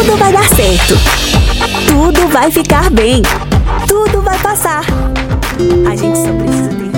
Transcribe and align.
Tudo 0.00 0.16
vai 0.16 0.32
dar 0.32 0.48
certo. 0.48 0.94
Tudo 1.86 2.26
vai 2.28 2.50
ficar 2.50 2.88
bem. 2.88 3.20
Tudo 3.86 4.22
vai 4.22 4.38
passar. 4.38 4.80
A 5.86 5.94
gente 5.94 6.16
só 6.16 6.32
precisa 6.32 6.70
ter 6.70 6.89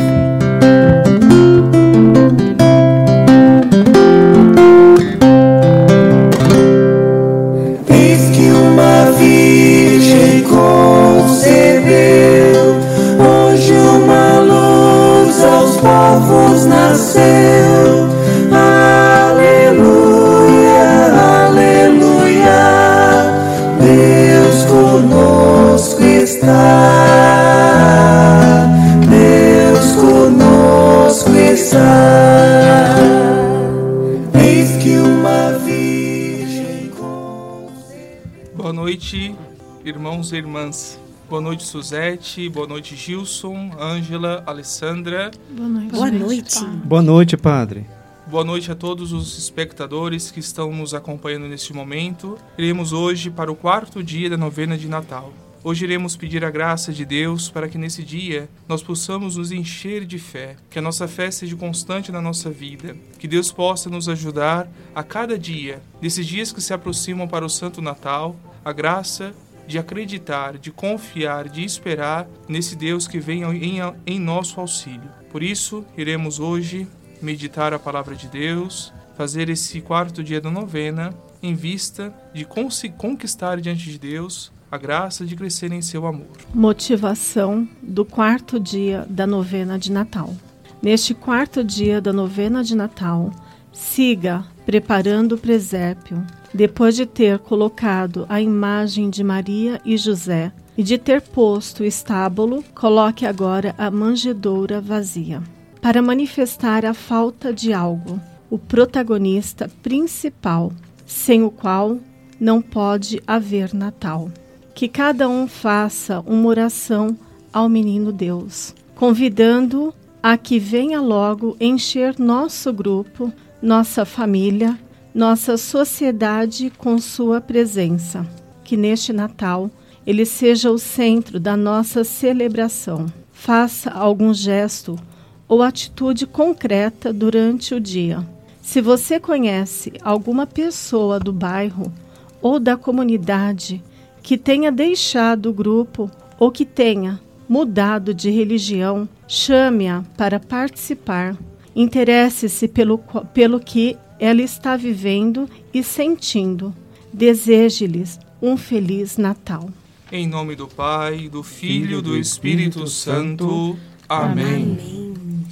irmãos 40.32 40.34
e 40.34 40.36
irmãs. 40.36 41.00
Boa 41.28 41.40
noite, 41.40 41.64
Suzete. 41.64 42.48
Boa 42.48 42.66
noite, 42.66 42.96
Gilson, 42.96 43.70
Ângela, 43.78 44.42
Alessandra. 44.46 45.30
Boa 45.50 45.68
noite. 45.68 45.92
Boa 45.92 46.10
noite. 46.10 46.64
Boa 46.84 47.02
noite, 47.02 47.36
Padre. 47.36 47.86
Boa 48.26 48.44
noite 48.44 48.70
a 48.70 48.74
todos 48.74 49.12
os 49.12 49.36
espectadores 49.38 50.30
que 50.30 50.40
estão 50.40 50.72
nos 50.72 50.94
acompanhando 50.94 51.48
neste 51.48 51.72
momento. 51.72 52.38
Iremos 52.56 52.92
hoje 52.92 53.30
para 53.30 53.50
o 53.50 53.56
quarto 53.56 54.02
dia 54.02 54.30
da 54.30 54.36
novena 54.36 54.76
de 54.76 54.88
Natal. 54.88 55.32
Hoje 55.64 55.84
iremos 55.84 56.16
pedir 56.16 56.44
a 56.44 56.50
graça 56.50 56.92
de 56.92 57.04
Deus 57.04 57.48
para 57.48 57.68
que 57.68 57.78
nesse 57.78 58.02
dia 58.02 58.48
nós 58.68 58.82
possamos 58.82 59.36
nos 59.36 59.52
encher 59.52 60.04
de 60.04 60.18
fé, 60.18 60.56
que 60.68 60.78
a 60.78 60.82
nossa 60.82 61.06
fé 61.06 61.30
seja 61.30 61.54
constante 61.54 62.10
na 62.10 62.20
nossa 62.20 62.50
vida, 62.50 62.96
que 63.18 63.28
Deus 63.28 63.52
possa 63.52 63.88
nos 63.88 64.08
ajudar 64.08 64.68
a 64.92 65.04
cada 65.04 65.38
dia, 65.38 65.80
nesses 66.00 66.26
dias 66.26 66.52
que 66.52 66.60
se 66.60 66.74
aproximam 66.74 67.28
para 67.28 67.46
o 67.46 67.50
Santo 67.50 67.80
Natal, 67.80 68.34
a 68.64 68.72
graça 68.72 69.32
de 69.72 69.78
acreditar, 69.78 70.58
de 70.58 70.70
confiar, 70.70 71.48
de 71.48 71.64
esperar 71.64 72.28
nesse 72.46 72.76
Deus 72.76 73.08
que 73.08 73.18
vem 73.18 73.42
em, 73.42 73.78
em 74.06 74.20
nosso 74.20 74.60
auxílio. 74.60 75.10
Por 75.30 75.42
isso, 75.42 75.82
iremos 75.96 76.38
hoje 76.38 76.86
meditar 77.22 77.72
a 77.72 77.78
palavra 77.78 78.14
de 78.14 78.28
Deus, 78.28 78.92
fazer 79.16 79.48
esse 79.48 79.80
quarto 79.80 80.22
dia 80.22 80.42
da 80.42 80.50
novena 80.50 81.14
em 81.42 81.54
vista 81.54 82.12
de 82.34 82.44
conquistar 82.44 83.62
diante 83.62 83.90
de 83.90 83.98
Deus 83.98 84.52
a 84.70 84.76
graça 84.76 85.24
de 85.24 85.34
crescer 85.34 85.72
em 85.72 85.80
seu 85.80 86.06
amor. 86.06 86.36
Motivação 86.52 87.66
do 87.82 88.04
quarto 88.04 88.60
dia 88.60 89.06
da 89.08 89.26
novena 89.26 89.78
de 89.78 89.90
Natal. 89.90 90.36
Neste 90.82 91.14
quarto 91.14 91.64
dia 91.64 91.98
da 91.98 92.12
novena 92.12 92.62
de 92.62 92.76
Natal, 92.76 93.32
siga 93.72 94.44
preparando 94.66 95.36
o 95.36 95.38
presépio. 95.38 96.22
Depois 96.54 96.94
de 96.94 97.06
ter 97.06 97.38
colocado 97.38 98.26
a 98.28 98.40
imagem 98.40 99.08
de 99.08 99.24
Maria 99.24 99.80
e 99.84 99.96
José 99.96 100.52
e 100.76 100.82
de 100.82 100.98
ter 100.98 101.22
posto 101.22 101.82
o 101.82 101.86
estábulo, 101.86 102.62
coloque 102.74 103.24
agora 103.24 103.74
a 103.78 103.90
manjedoura 103.90 104.80
vazia. 104.80 105.42
Para 105.80 106.02
manifestar 106.02 106.84
a 106.84 106.92
falta 106.92 107.52
de 107.52 107.72
algo, 107.72 108.20
o 108.50 108.58
protagonista 108.58 109.70
principal, 109.82 110.72
sem 111.06 111.42
o 111.42 111.50
qual 111.50 111.98
não 112.38 112.60
pode 112.60 113.22
haver 113.26 113.72
Natal. 113.72 114.30
Que 114.74 114.88
cada 114.88 115.28
um 115.28 115.48
faça 115.48 116.20
uma 116.20 116.48
oração 116.48 117.16
ao 117.52 117.68
menino 117.68 118.12
Deus, 118.12 118.74
convidando 118.94 119.94
a 120.22 120.36
que 120.36 120.58
venha 120.58 121.00
logo 121.00 121.56
encher 121.60 122.18
nosso 122.18 122.72
grupo, 122.72 123.32
nossa 123.60 124.04
família, 124.04 124.78
nossa 125.14 125.56
sociedade 125.56 126.72
com 126.76 126.98
sua 126.98 127.40
presença. 127.40 128.26
Que 128.64 128.76
neste 128.76 129.12
Natal 129.12 129.70
ele 130.06 130.24
seja 130.24 130.70
o 130.70 130.78
centro 130.78 131.38
da 131.38 131.56
nossa 131.56 132.04
celebração. 132.04 133.06
Faça 133.32 133.90
algum 133.90 134.32
gesto 134.32 134.98
ou 135.46 135.62
atitude 135.62 136.26
concreta 136.26 137.12
durante 137.12 137.74
o 137.74 137.80
dia. 137.80 138.26
Se 138.62 138.80
você 138.80 139.18
conhece 139.20 139.92
alguma 140.02 140.46
pessoa 140.46 141.18
do 141.18 141.32
bairro 141.32 141.92
ou 142.40 142.58
da 142.58 142.76
comunidade 142.76 143.82
que 144.22 144.38
tenha 144.38 144.70
deixado 144.70 145.50
o 145.50 145.52
grupo 145.52 146.10
ou 146.38 146.50
que 146.50 146.64
tenha 146.64 147.20
mudado 147.48 148.14
de 148.14 148.30
religião, 148.30 149.08
chame-a 149.28 150.02
para 150.16 150.40
participar. 150.40 151.36
Interesse-se 151.74 152.68
pelo, 152.68 152.98
pelo 153.34 153.60
que 153.60 153.96
ela 154.22 154.40
está 154.40 154.76
vivendo 154.76 155.50
e 155.74 155.82
sentindo. 155.82 156.72
Deseje-lhes 157.12 158.20
um 158.40 158.56
feliz 158.56 159.16
Natal. 159.16 159.68
Em 160.12 160.28
nome 160.28 160.54
do 160.54 160.68
Pai, 160.68 161.28
do 161.28 161.42
Filho 161.42 161.98
e 161.98 162.02
do 162.02 162.16
Espírito 162.16 162.86
Santo. 162.86 163.76
Amém. 164.08 164.78
Amém. 164.78 165.44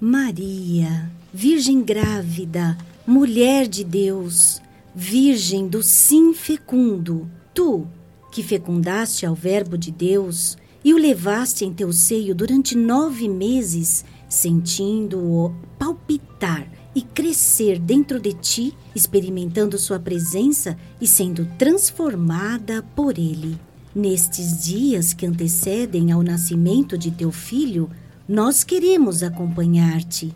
Maria, 0.00 1.10
Virgem 1.34 1.82
grávida, 1.82 2.78
mulher 3.04 3.66
de 3.66 3.82
Deus, 3.82 4.62
Virgem 4.94 5.66
do 5.66 5.82
sim 5.82 6.32
fecundo, 6.32 7.28
tu 7.52 7.88
que 8.30 8.44
fecundaste 8.44 9.26
ao 9.26 9.34
Verbo 9.34 9.76
de 9.76 9.90
Deus 9.90 10.56
e 10.84 10.94
o 10.94 10.96
levaste 10.96 11.64
em 11.64 11.72
teu 11.72 11.92
seio 11.92 12.36
durante 12.36 12.76
nove 12.76 13.28
meses, 13.28 14.04
sentindo-o 14.28 15.52
palpitar 15.76 16.68
e 16.94 17.00
crescer 17.00 17.78
dentro 17.78 18.20
de 18.20 18.32
ti, 18.32 18.76
experimentando 18.94 19.78
sua 19.78 19.98
presença 19.98 20.76
e 21.00 21.06
sendo 21.06 21.46
transformada 21.58 22.82
por 22.94 23.18
ele. 23.18 23.58
Nestes 23.94 24.64
dias 24.64 25.12
que 25.12 25.26
antecedem 25.26 26.12
ao 26.12 26.22
nascimento 26.22 26.96
de 26.96 27.10
teu 27.10 27.30
filho, 27.30 27.90
nós 28.28 28.64
queremos 28.64 29.22
acompanhar-te. 29.22 30.32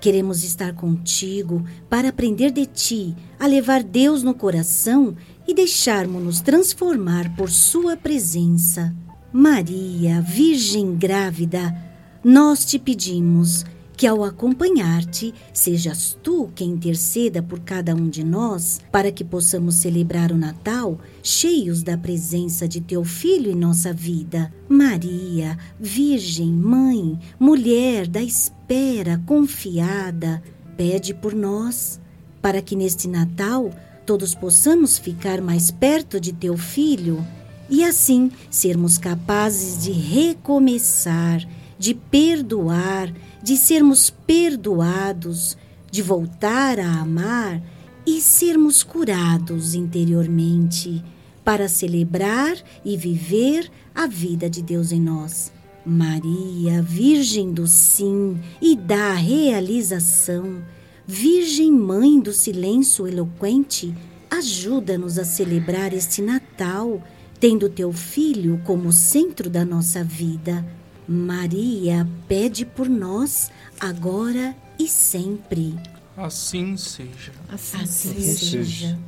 Queremos 0.00 0.44
estar 0.44 0.72
contigo 0.72 1.64
para 1.88 2.08
aprender 2.08 2.50
de 2.50 2.64
ti, 2.66 3.14
a 3.38 3.46
levar 3.46 3.82
Deus 3.82 4.22
no 4.22 4.32
coração 4.32 5.14
e 5.46 5.52
deixarmos-nos 5.52 6.40
transformar 6.40 7.34
por 7.36 7.50
sua 7.50 7.96
presença. 7.96 8.94
Maria, 9.32 10.20
Virgem 10.20 10.96
grávida, 10.96 11.76
nós 12.24 12.64
te 12.64 12.78
pedimos 12.78 13.64
que 14.00 14.06
ao 14.06 14.24
acompanhar-te, 14.24 15.34
sejas 15.52 16.16
tu 16.22 16.50
quem 16.54 16.70
interceda 16.70 17.42
por 17.42 17.60
cada 17.60 17.94
um 17.94 18.08
de 18.08 18.24
nós, 18.24 18.80
para 18.90 19.12
que 19.12 19.22
possamos 19.22 19.74
celebrar 19.74 20.32
o 20.32 20.38
Natal 20.38 20.98
cheios 21.22 21.82
da 21.82 21.98
presença 21.98 22.66
de 22.66 22.80
teu 22.80 23.04
Filho 23.04 23.50
em 23.50 23.54
nossa 23.54 23.92
vida. 23.92 24.50
Maria, 24.66 25.58
Virgem, 25.78 26.50
Mãe, 26.50 27.20
mulher 27.38 28.06
da 28.06 28.22
espera 28.22 29.20
confiada, 29.26 30.42
pede 30.78 31.12
por 31.12 31.34
nós, 31.34 32.00
para 32.40 32.62
que 32.62 32.74
neste 32.74 33.06
Natal 33.06 33.70
todos 34.06 34.34
possamos 34.34 34.96
ficar 34.96 35.42
mais 35.42 35.70
perto 35.70 36.18
de 36.18 36.32
teu 36.32 36.56
Filho 36.56 37.22
e 37.68 37.84
assim 37.84 38.32
sermos 38.48 38.96
capazes 38.96 39.84
de 39.84 39.92
recomeçar, 39.92 41.46
de 41.78 41.94
perdoar, 41.94 43.12
de 43.42 43.56
sermos 43.56 44.10
perdoados, 44.10 45.56
de 45.90 46.02
voltar 46.02 46.78
a 46.78 47.00
amar 47.00 47.62
e 48.06 48.20
sermos 48.20 48.82
curados 48.82 49.74
interiormente 49.74 51.02
para 51.44 51.68
celebrar 51.68 52.56
e 52.84 52.96
viver 52.96 53.70
a 53.94 54.06
vida 54.06 54.48
de 54.48 54.62
Deus 54.62 54.92
em 54.92 55.00
nós. 55.00 55.52
Maria, 55.84 56.82
Virgem 56.82 57.52
do 57.52 57.66
Sim 57.66 58.38
e 58.60 58.76
da 58.76 59.14
realização, 59.14 60.62
Virgem 61.06 61.72
Mãe 61.72 62.20
do 62.20 62.32
Silêncio 62.32 63.08
Eloquente, 63.08 63.94
ajuda-nos 64.30 65.18
a 65.18 65.24
celebrar 65.24 65.92
este 65.92 66.22
Natal, 66.22 67.02
tendo 67.40 67.68
teu 67.68 67.92
Filho 67.92 68.60
como 68.64 68.92
centro 68.92 69.48
da 69.48 69.64
nossa 69.64 70.04
vida. 70.04 70.64
Maria 71.12 72.06
pede 72.28 72.64
por 72.64 72.88
nós, 72.88 73.50
agora 73.80 74.54
e 74.78 74.86
sempre. 74.86 75.76
Assim 76.16 76.76
seja. 76.76 77.32
Assim, 77.48 77.78
Assim 77.78 78.14
seja. 78.14 78.64
seja. 78.64 78.98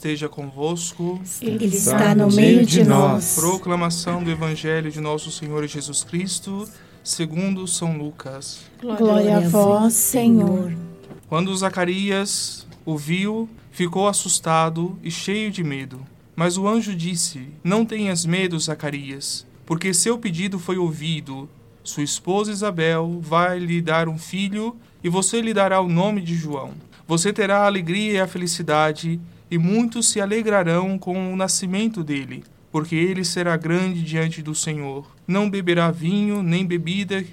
Esteja 0.00 0.30
convosco. 0.30 1.20
Ele 1.42 1.66
está 1.66 2.14
no 2.14 2.28
meio 2.32 2.64
de 2.64 2.82
nós. 2.82 3.34
Proclamação 3.34 4.24
do 4.24 4.30
Evangelho 4.30 4.90
de 4.90 4.98
nosso 4.98 5.30
Senhor 5.30 5.66
Jesus 5.66 6.02
Cristo, 6.02 6.66
segundo 7.04 7.66
São 7.66 7.98
Lucas. 7.98 8.60
Glória 8.80 9.36
a 9.36 9.40
vós, 9.40 9.92
Senhor. 9.92 10.72
Quando 11.28 11.54
Zacarias 11.54 12.66
o 12.86 12.96
viu, 12.96 13.46
ficou 13.70 14.08
assustado 14.08 14.98
e 15.02 15.10
cheio 15.10 15.50
de 15.50 15.62
medo. 15.62 16.00
Mas 16.34 16.56
o 16.56 16.66
anjo 16.66 16.96
disse: 16.96 17.48
Não 17.62 17.84
tenhas 17.84 18.24
medo, 18.24 18.58
Zacarias, 18.58 19.46
porque 19.66 19.92
seu 19.92 20.18
pedido 20.18 20.58
foi 20.58 20.78
ouvido. 20.78 21.46
Sua 21.84 22.02
esposa 22.02 22.50
Isabel 22.50 23.18
vai 23.20 23.58
lhe 23.58 23.82
dar 23.82 24.08
um 24.08 24.16
filho 24.16 24.76
e 25.04 25.10
você 25.10 25.42
lhe 25.42 25.52
dará 25.52 25.78
o 25.82 25.88
nome 25.88 26.22
de 26.22 26.34
João. 26.34 26.72
Você 27.06 27.34
terá 27.34 27.58
a 27.60 27.66
alegria 27.66 28.12
e 28.12 28.20
a 28.20 28.26
felicidade, 28.26 29.20
e 29.50 29.58
muitos 29.58 30.08
se 30.08 30.20
alegrarão 30.20 30.98
com 30.98 31.32
o 31.32 31.36
nascimento 31.36 32.04
dele, 32.04 32.44
porque 32.70 32.94
ele 32.94 33.24
será 33.24 33.56
grande 33.56 34.02
diante 34.02 34.42
do 34.42 34.54
Senhor. 34.54 35.06
Não 35.26 35.50
beberá 35.50 35.90
vinho 35.90 36.42
nem 36.42 36.64
bebida 36.64 37.24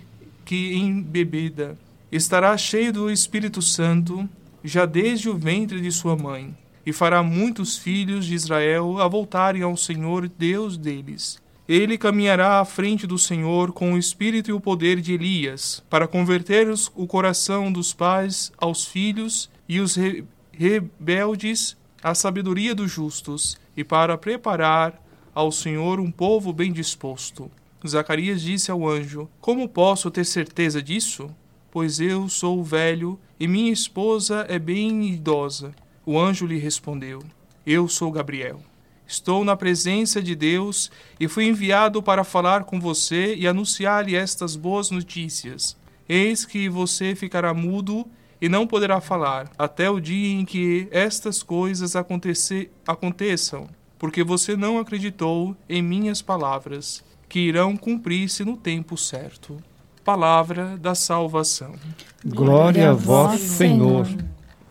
que 0.43 0.73
embebeda. 0.75 1.77
Estará 2.11 2.57
cheio 2.57 2.91
do 2.91 3.11
Espírito 3.11 3.61
Santo, 3.61 4.27
já 4.63 4.85
desde 4.85 5.29
o 5.29 5.37
ventre 5.37 5.79
de 5.81 5.91
sua 5.91 6.15
mãe, 6.15 6.55
e 6.85 6.93
fará 6.93 7.21
muitos 7.21 7.77
filhos 7.77 8.25
de 8.25 8.33
Israel 8.33 8.99
a 8.99 9.07
voltarem 9.07 9.61
ao 9.61 9.75
Senhor 9.75 10.27
Deus 10.27 10.77
deles. 10.77 11.37
Ele 11.67 11.97
caminhará 11.97 12.61
à 12.61 12.65
frente 12.65 13.05
do 13.05 13.19
Senhor 13.19 13.73
com 13.73 13.91
o 13.93 13.97
espírito 13.97 14.49
e 14.49 14.53
o 14.53 14.59
poder 14.59 15.01
de 15.01 15.13
Elias, 15.13 15.83
para 15.89 16.07
converter 16.07 16.67
o 16.95 17.05
coração 17.05 17.69
dos 17.69 17.93
pais 17.93 18.53
aos 18.57 18.85
filhos 18.85 19.49
e 19.67 19.81
os 19.81 19.97
re- 19.97 20.23
rebeldes 20.53 21.75
à 22.03 22.13
sabedoria 22.13 22.73
dos 22.73 22.91
justos, 22.91 23.57
e 23.75 23.83
para 23.83 24.17
preparar 24.17 25.01
ao 25.33 25.51
Senhor 25.51 25.99
um 25.99 26.11
povo 26.11 26.51
bem 26.51 26.71
disposto. 26.71 27.51
Zacarias 27.87 28.41
disse 28.41 28.71
ao 28.71 28.87
anjo: 28.87 29.29
Como 29.39 29.69
posso 29.69 30.09
ter 30.09 30.25
certeza 30.25 30.81
disso? 30.81 31.29
Pois 31.71 31.99
eu 31.99 32.27
sou 32.27 32.63
velho 32.63 33.19
e 33.39 33.47
minha 33.47 33.71
esposa 33.71 34.45
é 34.49 34.57
bem 34.57 35.09
idosa. 35.09 35.75
O 36.05 36.19
anjo 36.19 36.45
lhe 36.45 36.57
respondeu: 36.57 37.21
Eu 37.65 37.87
sou 37.87 38.11
Gabriel. 38.11 38.61
Estou 39.05 39.45
na 39.45 39.55
presença 39.55 40.21
de 40.21 40.35
Deus 40.35 40.91
e 41.19 41.27
fui 41.27 41.45
enviado 41.45 42.03
para 42.03 42.23
falar 42.23 42.65
com 42.65 42.79
você 42.79 43.35
e 43.35 43.47
anunciar-lhe 43.47 44.15
estas 44.15 44.55
boas 44.55 44.91
notícias. 44.91 45.77
Eis 46.09 46.45
que 46.45 46.67
você 46.67 47.15
ficará 47.15 47.53
mudo 47.53 48.05
e 48.41 48.47
não 48.47 48.67
poderá 48.67 49.01
falar, 49.01 49.49
até 49.57 49.89
o 49.89 49.99
dia 49.99 50.39
em 50.39 50.45
que 50.45 50.87
estas 50.91 51.41
coisas 51.41 51.95
acontecer, 51.95 52.71
aconteçam, 52.85 53.67
porque 53.97 54.23
você 54.23 54.55
não 54.55 54.77
acreditou 54.77 55.55
em 55.67 55.81
minhas 55.81 56.21
palavras, 56.21 57.03
que 57.27 57.39
irão 57.39 57.75
cumprir-se 57.75 58.45
no 58.45 58.55
tempo 58.55 58.95
certo. 58.95 59.57
Palavra 60.03 60.77
da 60.77 60.95
salvação. 60.95 61.75
Glória 62.25 62.91
a 62.91 62.93
vós, 62.93 63.41
Senhor. 63.41 64.07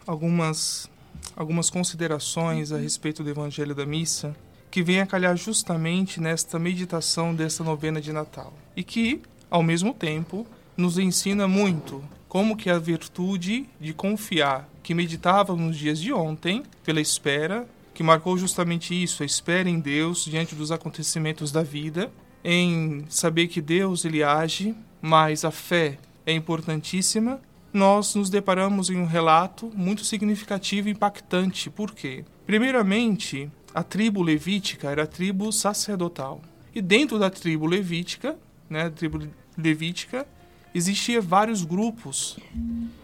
algumas, 0.07 0.89
algumas 1.37 1.69
considerações 1.69 2.73
a 2.73 2.79
respeito 2.79 3.23
do 3.23 3.29
Evangelho 3.29 3.75
da 3.75 3.85
Missa 3.85 4.35
que 4.71 4.83
vem 4.83 5.01
a 5.01 5.07
calhar 5.07 5.37
justamente 5.37 6.21
nesta 6.21 6.59
meditação 6.59 7.35
desta 7.35 7.65
novena 7.65 8.01
de 8.01 8.13
Natal 8.13 8.53
e 8.77 8.83
que, 8.83 9.23
ao 9.51 9.63
mesmo 9.63 9.95
tempo, 9.95 10.47
nos 10.77 10.99
ensina 10.99 11.49
muito 11.49 12.05
como 12.37 12.55
que 12.55 12.69
a 12.69 12.79
virtude 12.79 13.67
de 13.81 13.95
confiar 13.95 14.69
que 14.83 14.93
meditávamos 14.93 15.69
nos 15.69 15.79
dias 15.79 15.99
de 15.99 16.13
ontem, 16.13 16.65
pela 16.85 17.01
espera, 17.01 17.67
que 17.95 18.03
marcou 18.03 18.37
justamente 18.37 18.93
isso, 18.93 19.23
a 19.23 19.27
espera 19.27 19.71
em 19.71 19.81
Deus 19.81 20.27
diante 20.27 20.55
dos 20.55 20.71
acontecimentos 20.71 21.51
da 21.51 21.63
vida, 21.63 22.13
em 22.45 23.07
saber 23.09 23.47
que 23.47 23.63
Deus 23.63 24.05
ele 24.05 24.23
age, 24.23 24.75
mas 25.01 25.47
a 25.47 25.51
fé 25.51 25.97
é 26.27 26.33
importantíssima 26.35 27.41
nós 27.73 28.15
nos 28.15 28.29
deparamos 28.29 28.91
em 28.91 28.99
um 28.99 29.07
relato 29.07 29.73
muito 29.75 30.05
significativo 30.05 30.89
e 30.89 30.93
impactante. 30.93 31.71
Por 31.71 31.95
quê? 31.95 32.23
Primeiramente, 32.45 33.51
a 33.75 33.83
tribo 33.83 34.23
levítica 34.23 34.91
era 34.91 35.05
a 35.05 35.07
tribo 35.07 35.51
sacerdotal. 35.51 36.43
E 36.75 36.83
dentro 36.83 37.19
da 37.19 37.31
tribo 37.31 37.65
levítica, 37.65 38.37
né, 38.69 38.83
a 38.83 38.91
tribo 38.91 39.27
levítica, 39.57 40.27
existia 40.77 41.21
vários 41.21 41.65
grupos. 41.65 42.39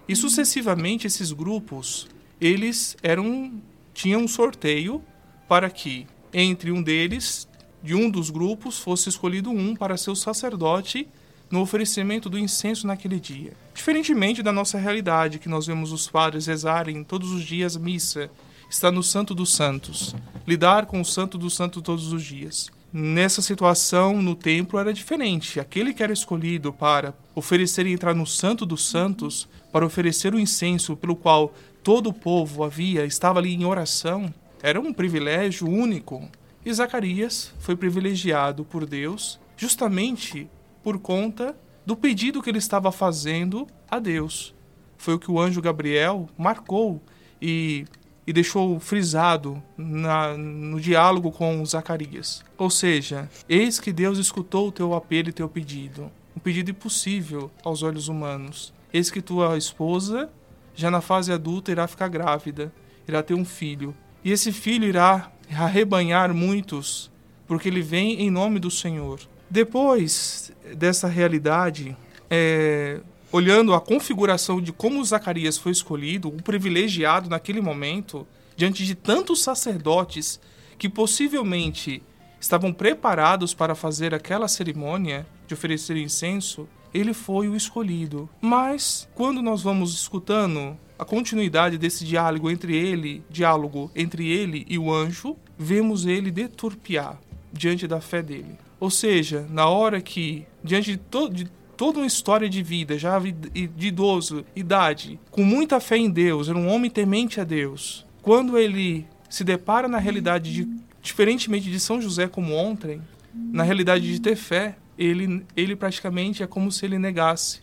E 0.06 0.14
sucessivamente 0.14 1.06
esses 1.06 1.32
grupos, 1.32 2.06
eles 2.40 2.96
eram 3.02 3.52
tinham 3.94 4.22
um 4.22 4.28
sorteio 4.28 5.02
para 5.48 5.70
que 5.70 6.06
entre 6.32 6.70
um 6.70 6.82
deles, 6.82 7.46
de 7.82 7.94
um 7.94 8.10
dos 8.10 8.30
grupos, 8.30 8.78
fosse 8.78 9.08
escolhido 9.08 9.50
um 9.50 9.74
para 9.74 9.96
ser 9.96 10.10
o 10.10 10.16
sacerdote 10.16 11.06
no 11.50 11.60
oferecimento 11.60 12.30
do 12.30 12.38
incenso 12.38 12.86
naquele 12.86 13.20
dia. 13.20 13.52
Diferentemente 13.74 14.42
da 14.42 14.52
nossa 14.52 14.78
realidade, 14.78 15.38
que 15.38 15.48
nós 15.48 15.66
vemos 15.66 15.92
os 15.92 16.08
padres 16.08 16.46
rezarem 16.46 17.04
todos 17.04 17.30
os 17.30 17.42
dias 17.42 17.76
missa, 17.76 18.30
está 18.68 18.90
no 18.90 19.02
Santo 19.02 19.34
dos 19.34 19.52
Santos, 19.52 20.16
lidar 20.46 20.86
com 20.86 21.00
o 21.00 21.04
Santo 21.04 21.36
do 21.36 21.50
Santo 21.50 21.82
todos 21.82 22.12
os 22.12 22.24
dias. 22.24 22.70
Nessa 22.90 23.42
situação, 23.42 24.22
no 24.22 24.34
templo 24.34 24.78
era 24.78 24.92
diferente. 24.92 25.60
Aquele 25.60 25.92
que 25.92 26.02
era 26.02 26.12
escolhido 26.12 26.72
para 26.72 27.14
oferecer 27.34 27.86
e 27.86 27.92
entrar 27.92 28.14
no 28.14 28.26
Santo 28.26 28.66
dos 28.66 28.88
Santos, 28.88 29.48
para 29.70 29.86
oferecer 29.86 30.34
o 30.34 30.40
incenso 30.40 30.96
pelo 30.96 31.16
qual 31.16 31.54
todo 31.82 32.10
o 32.10 32.12
povo 32.12 32.62
havia, 32.62 33.04
estava 33.04 33.38
ali 33.38 33.54
em 33.54 33.64
oração, 33.64 34.32
era 34.62 34.80
um 34.80 34.92
privilégio 34.92 35.68
único. 35.68 36.28
E 36.64 36.72
Zacarias 36.72 37.52
foi 37.58 37.74
privilegiado 37.74 38.64
por 38.64 38.86
Deus 38.86 39.40
justamente 39.56 40.48
por 40.82 40.98
conta 40.98 41.56
do 41.84 41.96
pedido 41.96 42.42
que 42.42 42.50
ele 42.50 42.58
estava 42.58 42.92
fazendo 42.92 43.66
a 43.90 43.98
Deus. 43.98 44.54
Foi 44.96 45.14
o 45.14 45.18
que 45.18 45.30
o 45.30 45.40
anjo 45.40 45.60
Gabriel 45.60 46.28
marcou 46.38 47.02
e, 47.40 47.84
e 48.24 48.32
deixou 48.32 48.78
frisado 48.78 49.60
na, 49.76 50.36
no 50.36 50.80
diálogo 50.80 51.32
com 51.32 51.64
Zacarias. 51.66 52.44
Ou 52.56 52.70
seja, 52.70 53.28
eis 53.48 53.80
que 53.80 53.92
Deus 53.92 54.18
escutou 54.18 54.68
o 54.68 54.72
teu 54.72 54.94
apelo 54.94 55.28
e 55.28 55.32
teu 55.32 55.48
pedido, 55.48 56.10
um 56.36 56.40
pedido 56.40 56.70
impossível 56.70 57.50
aos 57.64 57.82
olhos 57.82 58.08
humanos. 58.08 58.72
Eis 58.92 59.10
que 59.10 59.22
tua 59.22 59.56
esposa, 59.56 60.30
já 60.74 60.90
na 60.90 61.00
fase 61.00 61.32
adulta, 61.32 61.70
irá 61.70 61.86
ficar 61.86 62.08
grávida, 62.08 62.72
irá 63.06 63.22
ter 63.22 63.34
um 63.34 63.44
filho. 63.44 63.94
E 64.24 64.30
esse 64.30 64.52
filho 64.52 64.86
irá 64.86 65.30
arrebanhar 65.50 66.32
muitos, 66.32 67.10
porque 67.46 67.68
ele 67.68 67.82
vem 67.82 68.20
em 68.20 68.30
nome 68.30 68.58
do 68.58 68.70
Senhor. 68.70 69.20
Depois 69.50 70.52
dessa 70.76 71.08
realidade, 71.08 71.96
é, 72.30 73.00
olhando 73.30 73.74
a 73.74 73.80
configuração 73.80 74.60
de 74.60 74.72
como 74.72 75.04
Zacarias 75.04 75.58
foi 75.58 75.72
escolhido, 75.72 76.28
o 76.28 76.42
privilegiado 76.42 77.28
naquele 77.28 77.60
momento, 77.60 78.26
diante 78.56 78.84
de 78.84 78.94
tantos 78.94 79.42
sacerdotes 79.42 80.40
que 80.78 80.88
possivelmente 80.88 82.02
estavam 82.40 82.72
preparados 82.72 83.54
para 83.54 83.74
fazer 83.74 84.14
aquela 84.14 84.48
cerimônia 84.48 85.26
de 85.46 85.54
oferecer 85.54 85.96
incenso, 85.96 86.68
ele 86.92 87.14
foi 87.14 87.48
o 87.48 87.56
escolhido. 87.56 88.28
Mas 88.40 89.08
quando 89.14 89.40
nós 89.42 89.62
vamos 89.62 89.94
escutando 89.94 90.76
a 90.98 91.04
continuidade 91.04 91.78
desse 91.78 92.04
diálogo 92.04 92.50
entre 92.50 92.76
ele, 92.76 93.24
diálogo 93.28 93.90
entre 93.94 94.28
ele 94.28 94.64
e 94.68 94.78
o 94.78 94.92
anjo, 94.92 95.36
vemos 95.58 96.06
ele 96.06 96.30
deturpiar 96.30 97.20
diante 97.52 97.86
da 97.86 98.00
fé 98.00 98.22
dele. 98.22 98.56
Ou 98.78 98.90
seja, 98.90 99.46
na 99.50 99.66
hora 99.68 100.00
que, 100.00 100.46
diante 100.62 100.92
de, 100.92 100.96
to 100.96 101.28
de 101.28 101.48
toda 101.76 101.98
uma 101.98 102.06
história 102.06 102.48
de 102.48 102.62
vida, 102.62 102.98
já 102.98 103.18
de 103.18 103.86
idoso, 103.86 104.44
idade, 104.54 105.18
com 105.30 105.44
muita 105.44 105.80
fé 105.80 105.96
em 105.96 106.10
Deus, 106.10 106.48
era 106.48 106.58
um 106.58 106.68
homem 106.68 106.90
temente 106.90 107.40
a 107.40 107.44
Deus, 107.44 108.06
quando 108.20 108.56
ele 108.56 109.06
se 109.28 109.42
depara 109.42 109.88
na 109.88 109.98
realidade 109.98 110.52
de, 110.52 110.68
diferentemente 111.00 111.70
de 111.70 111.80
São 111.80 112.00
José 112.00 112.28
como 112.28 112.54
ontem, 112.54 113.00
na 113.34 113.62
realidade 113.62 114.12
de 114.12 114.20
ter 114.20 114.36
fé, 114.36 114.76
ele, 115.04 115.44
ele 115.56 115.74
praticamente 115.74 116.42
é 116.42 116.46
como 116.46 116.70
se 116.70 116.84
ele 116.84 116.98
negasse 116.98 117.60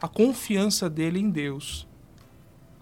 a 0.00 0.06
confiança 0.06 0.88
dele 0.88 1.18
em 1.18 1.30
Deus. 1.30 1.88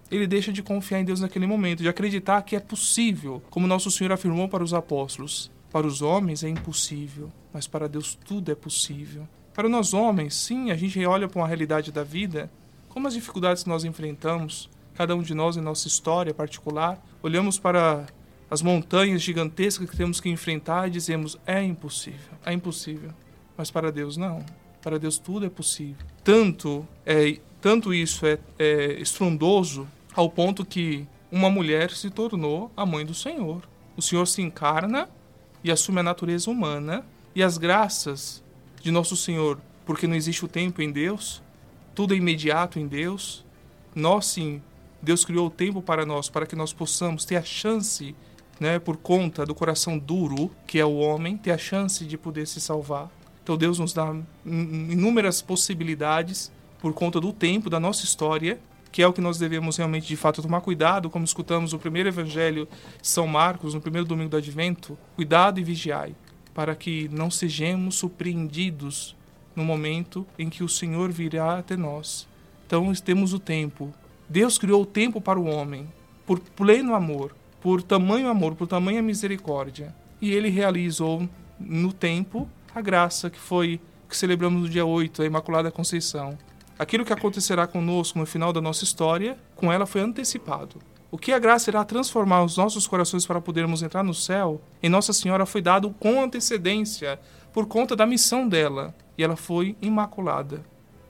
Ele 0.09 0.27
deixa 0.27 0.51
de 0.51 0.61
confiar 0.61 0.99
em 0.99 1.05
Deus 1.05 1.21
naquele 1.21 1.47
momento, 1.47 1.81
de 1.81 1.89
acreditar 1.89 2.41
que 2.41 2.55
é 2.55 2.59
possível, 2.59 3.41
como 3.49 3.65
nosso 3.67 3.89
Senhor 3.89 4.11
afirmou 4.11 4.47
para 4.47 4.63
os 4.63 4.73
apóstolos. 4.73 5.51
Para 5.71 5.87
os 5.87 6.01
homens 6.01 6.43
é 6.43 6.49
impossível, 6.49 7.31
mas 7.53 7.65
para 7.65 7.87
Deus 7.87 8.13
tudo 8.25 8.51
é 8.51 8.55
possível. 8.55 9.27
Para 9.53 9.69
nós 9.69 9.93
homens, 9.93 10.35
sim, 10.35 10.69
a 10.69 10.75
gente 10.75 11.03
olha 11.05 11.27
para 11.27 11.39
uma 11.39 11.47
realidade 11.47 11.91
da 11.91 12.03
vida, 12.03 12.51
como 12.89 13.07
as 13.07 13.13
dificuldades 13.13 13.63
que 13.63 13.69
nós 13.69 13.85
enfrentamos, 13.85 14.69
cada 14.93 15.15
um 15.15 15.21
de 15.21 15.33
nós 15.33 15.55
em 15.55 15.61
nossa 15.61 15.87
história 15.87 16.33
particular, 16.33 17.01
olhamos 17.23 17.57
para 17.57 18.05
as 18.49 18.61
montanhas 18.61 19.21
gigantescas 19.21 19.89
que 19.89 19.95
temos 19.95 20.19
que 20.19 20.29
enfrentar 20.29 20.87
e 20.87 20.91
dizemos: 20.91 21.37
é 21.45 21.63
impossível, 21.63 22.33
é 22.45 22.51
impossível. 22.51 23.11
Mas 23.57 23.69
para 23.71 23.91
Deus, 23.91 24.17
não. 24.17 24.43
Para 24.81 24.97
Deus 24.97 25.17
tudo 25.17 25.45
é 25.45 25.49
possível. 25.49 26.05
Tanto, 26.23 26.87
é, 27.05 27.39
tanto 27.61 27.93
isso 27.93 28.25
é, 28.25 28.39
é 28.57 28.93
estrondoso 28.99 29.87
ao 30.13 30.29
ponto 30.29 30.65
que 30.65 31.07
uma 31.31 31.49
mulher 31.49 31.91
se 31.91 32.09
tornou 32.09 32.71
a 32.75 32.85
mãe 32.85 33.05
do 33.05 33.13
Senhor. 33.13 33.61
O 33.95 34.01
Senhor 34.01 34.27
se 34.27 34.41
encarna 34.41 35.07
e 35.63 35.71
assume 35.71 35.99
a 35.99 36.03
natureza 36.03 36.49
humana, 36.49 37.05
e 37.35 37.41
as 37.41 37.57
graças 37.57 38.43
de 38.81 38.91
nosso 38.91 39.15
Senhor, 39.15 39.59
porque 39.85 40.07
não 40.07 40.15
existe 40.15 40.43
o 40.43 40.47
tempo 40.47 40.81
em 40.81 40.91
Deus, 40.91 41.41
tudo 41.93 42.13
é 42.13 42.17
imediato 42.17 42.79
em 42.79 42.87
Deus. 42.87 43.45
Nós 43.93 44.25
sim, 44.25 44.61
Deus 45.01 45.23
criou 45.23 45.47
o 45.47 45.51
tempo 45.51 45.81
para 45.81 46.05
nós, 46.05 46.29
para 46.29 46.45
que 46.45 46.55
nós 46.55 46.73
possamos 46.73 47.25
ter 47.25 47.35
a 47.35 47.43
chance, 47.43 48.15
né, 48.59 48.79
por 48.79 48.97
conta 48.97 49.45
do 49.45 49.55
coração 49.55 49.97
duro, 49.97 50.51
que 50.67 50.79
é 50.79 50.85
o 50.85 50.97
homem, 50.97 51.37
ter 51.37 51.51
a 51.51 51.57
chance 51.57 52.05
de 52.05 52.17
poder 52.17 52.47
se 52.47 52.59
salvar. 52.59 53.09
Então 53.43 53.57
Deus 53.57 53.79
nos 53.79 53.93
dá 53.93 54.15
inúmeras 54.45 55.41
possibilidades 55.41 56.51
por 56.79 56.93
conta 56.93 57.19
do 57.19 57.33
tempo 57.33 57.69
da 57.69 57.79
nossa 57.79 58.05
história 58.05 58.59
que 58.91 59.01
é 59.01 59.07
o 59.07 59.13
que 59.13 59.21
nós 59.21 59.37
devemos 59.37 59.77
realmente 59.77 60.07
de 60.07 60.17
fato 60.17 60.41
tomar 60.41 60.61
cuidado, 60.61 61.09
como 61.09 61.23
escutamos 61.23 61.71
no 61.71 61.79
primeiro 61.79 62.09
evangelho 62.09 62.67
de 63.01 63.07
São 63.07 63.25
Marcos, 63.25 63.73
no 63.73 63.81
primeiro 63.81 64.07
domingo 64.07 64.29
do 64.29 64.37
advento, 64.37 64.97
cuidado 65.15 65.59
e 65.59 65.63
vigiai, 65.63 66.13
para 66.53 66.75
que 66.75 67.09
não 67.09 67.31
sejamos 67.31 67.95
surpreendidos 67.95 69.15
no 69.55 69.63
momento 69.63 70.27
em 70.37 70.49
que 70.49 70.63
o 70.63 70.69
Senhor 70.69 71.11
virá 71.11 71.59
até 71.59 71.77
nós. 71.77 72.27
Então 72.67 72.93
temos 72.95 73.33
o 73.33 73.39
tempo. 73.39 73.93
Deus 74.27 74.57
criou 74.57 74.81
o 74.81 74.85
tempo 74.85 75.21
para 75.21 75.39
o 75.39 75.45
homem, 75.45 75.87
por 76.25 76.39
pleno 76.39 76.93
amor, 76.93 77.33
por 77.61 77.81
tamanho 77.81 78.27
amor, 78.27 78.55
por 78.55 78.67
tamanha 78.67 79.01
misericórdia. 79.01 79.95
E 80.21 80.31
ele 80.31 80.49
realizou 80.49 81.27
no 81.59 81.93
tempo 81.93 82.49
a 82.73 82.81
graça 82.81 83.29
que 83.29 83.39
foi 83.39 83.79
que 84.07 84.17
celebramos 84.17 84.63
no 84.63 84.69
dia 84.69 84.85
8, 84.85 85.21
a 85.21 85.25
Imaculada 85.25 85.71
Conceição. 85.71 86.37
Aquilo 86.77 87.05
que 87.05 87.13
acontecerá 87.13 87.67
conosco 87.67 88.19
no 88.19 88.25
final 88.25 88.51
da 88.51 88.59
nossa 88.59 88.83
história, 88.83 89.37
com 89.55 89.71
ela 89.71 89.85
foi 89.85 90.01
antecipado. 90.01 90.81
O 91.09 91.17
que 91.17 91.31
a 91.31 91.39
graça 91.39 91.69
irá 91.69 91.83
transformar 91.83 92.43
os 92.43 92.57
nossos 92.57 92.87
corações 92.87 93.25
para 93.25 93.41
podermos 93.41 93.83
entrar 93.83 94.03
no 94.03 94.13
céu, 94.13 94.61
em 94.81 94.89
Nossa 94.89 95.13
Senhora 95.13 95.45
foi 95.45 95.61
dado 95.61 95.91
com 95.91 96.21
antecedência, 96.21 97.19
por 97.53 97.67
conta 97.67 97.95
da 97.95 98.05
missão 98.05 98.47
dela, 98.47 98.95
e 99.17 99.23
ela 99.23 99.35
foi 99.35 99.75
imaculada. 99.81 100.63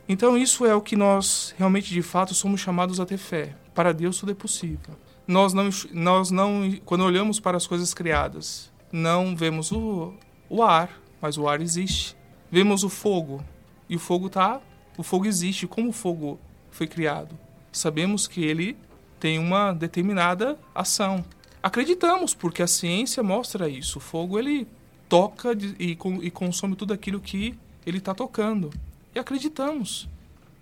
Então 0.10 0.38
isso 0.38 0.65
é 0.65 0.75
o 0.75 0.82
que 0.82 0.96
nós 0.96 1.56
realmente 1.58 1.94
de 1.94 2.01
fato 2.01 2.34
somos 2.34 2.60
chamados 2.60 3.00
a 3.00 3.06
ter 3.06 3.18
fé. 3.18 3.56
Para 3.74 3.94
Deus 3.94 4.20
tudo 4.20 4.32
é 4.32 4.36
possível. 4.36 4.96
Nós 5.27 5.53
não, 5.53 5.70
nós 5.94 6.32
não 6.32 6.70
quando 6.84 7.06
olhamos 7.06 7.39
para 7.39 7.56
as 7.56 7.65
coisas 7.65 7.94
criadas, 7.94 8.72
não 8.91 9.36
vemos 9.36 9.72
o, 9.72 10.13
o 10.50 10.62
ar, 10.63 11.00
mas 11.22 11.38
o 11.38 11.48
ar 11.48 11.62
existe. 11.62 12.16
Vemos 12.51 12.84
o 12.84 12.90
fogo, 12.90 13.44
e 13.88 13.96
o 13.96 14.00
fogo 14.00 14.28
está 14.28 14.62
o 14.98 15.04
fogo 15.04 15.25
existe, 15.25 15.68
como 15.68 15.90
o 15.90 15.94
fogo 15.94 16.40
foi 16.70 16.88
criado. 16.88 17.38
Sabemos 17.72 18.28
que 18.28 18.44
ele 18.44 18.78
tem 19.20 19.40
uma 19.40 19.74
determinada 19.74 20.60
ação. 20.75 21.24
Acreditamos, 21.63 22.34
porque 22.34 22.62
a 22.62 22.68
ciência 22.68 23.24
mostra 23.24 23.70
isso. 23.70 23.98
O 23.98 24.01
fogo 24.01 24.38
ele 24.38 24.68
toca 25.08 25.58
e 25.80 25.96
consome 26.32 26.75
tudo 26.75 26.94
aquilo 26.94 27.20
que 27.20 27.58
ele 27.86 27.98
está 27.98 28.13
tocando. 28.13 28.72
E 29.16 29.20
acreditamos, 29.20 30.10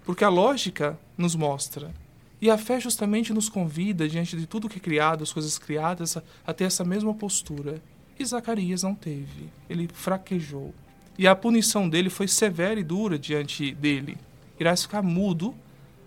porque 0.05 0.23
a 0.23 0.29
lógica 0.29 0.97
nos 1.17 1.35
mostra. 1.35 1.91
E 2.41 2.49
a 2.49 2.57
fé 2.57 2.79
justamente 2.79 3.33
nos 3.33 3.49
convida, 3.49 4.07
diante 4.07 4.37
de 4.37 4.47
tudo 4.47 4.69
que 4.69 4.77
é 4.77 4.81
criado, 4.81 5.23
as 5.23 5.33
coisas 5.33 5.57
criadas, 5.57 6.17
a 6.47 6.53
ter 6.53 6.63
essa 6.63 6.85
mesma 6.85 7.13
postura. 7.13 7.81
E 8.19 8.25
Zacarias 8.25 8.83
não 8.83 8.93
teve. 8.93 9.49
Ele 9.69 9.87
fraquejou. 9.91 10.73
E 11.17 11.25
a 11.25 11.35
punição 11.35 11.87
dele 11.87 12.09
foi 12.09 12.27
severa 12.27 12.77
e 12.79 12.83
dura 12.83 13.17
diante 13.17 13.73
dele. 13.73 14.17
Irás 14.59 14.83
ficar 14.83 15.01
mudo 15.01 15.55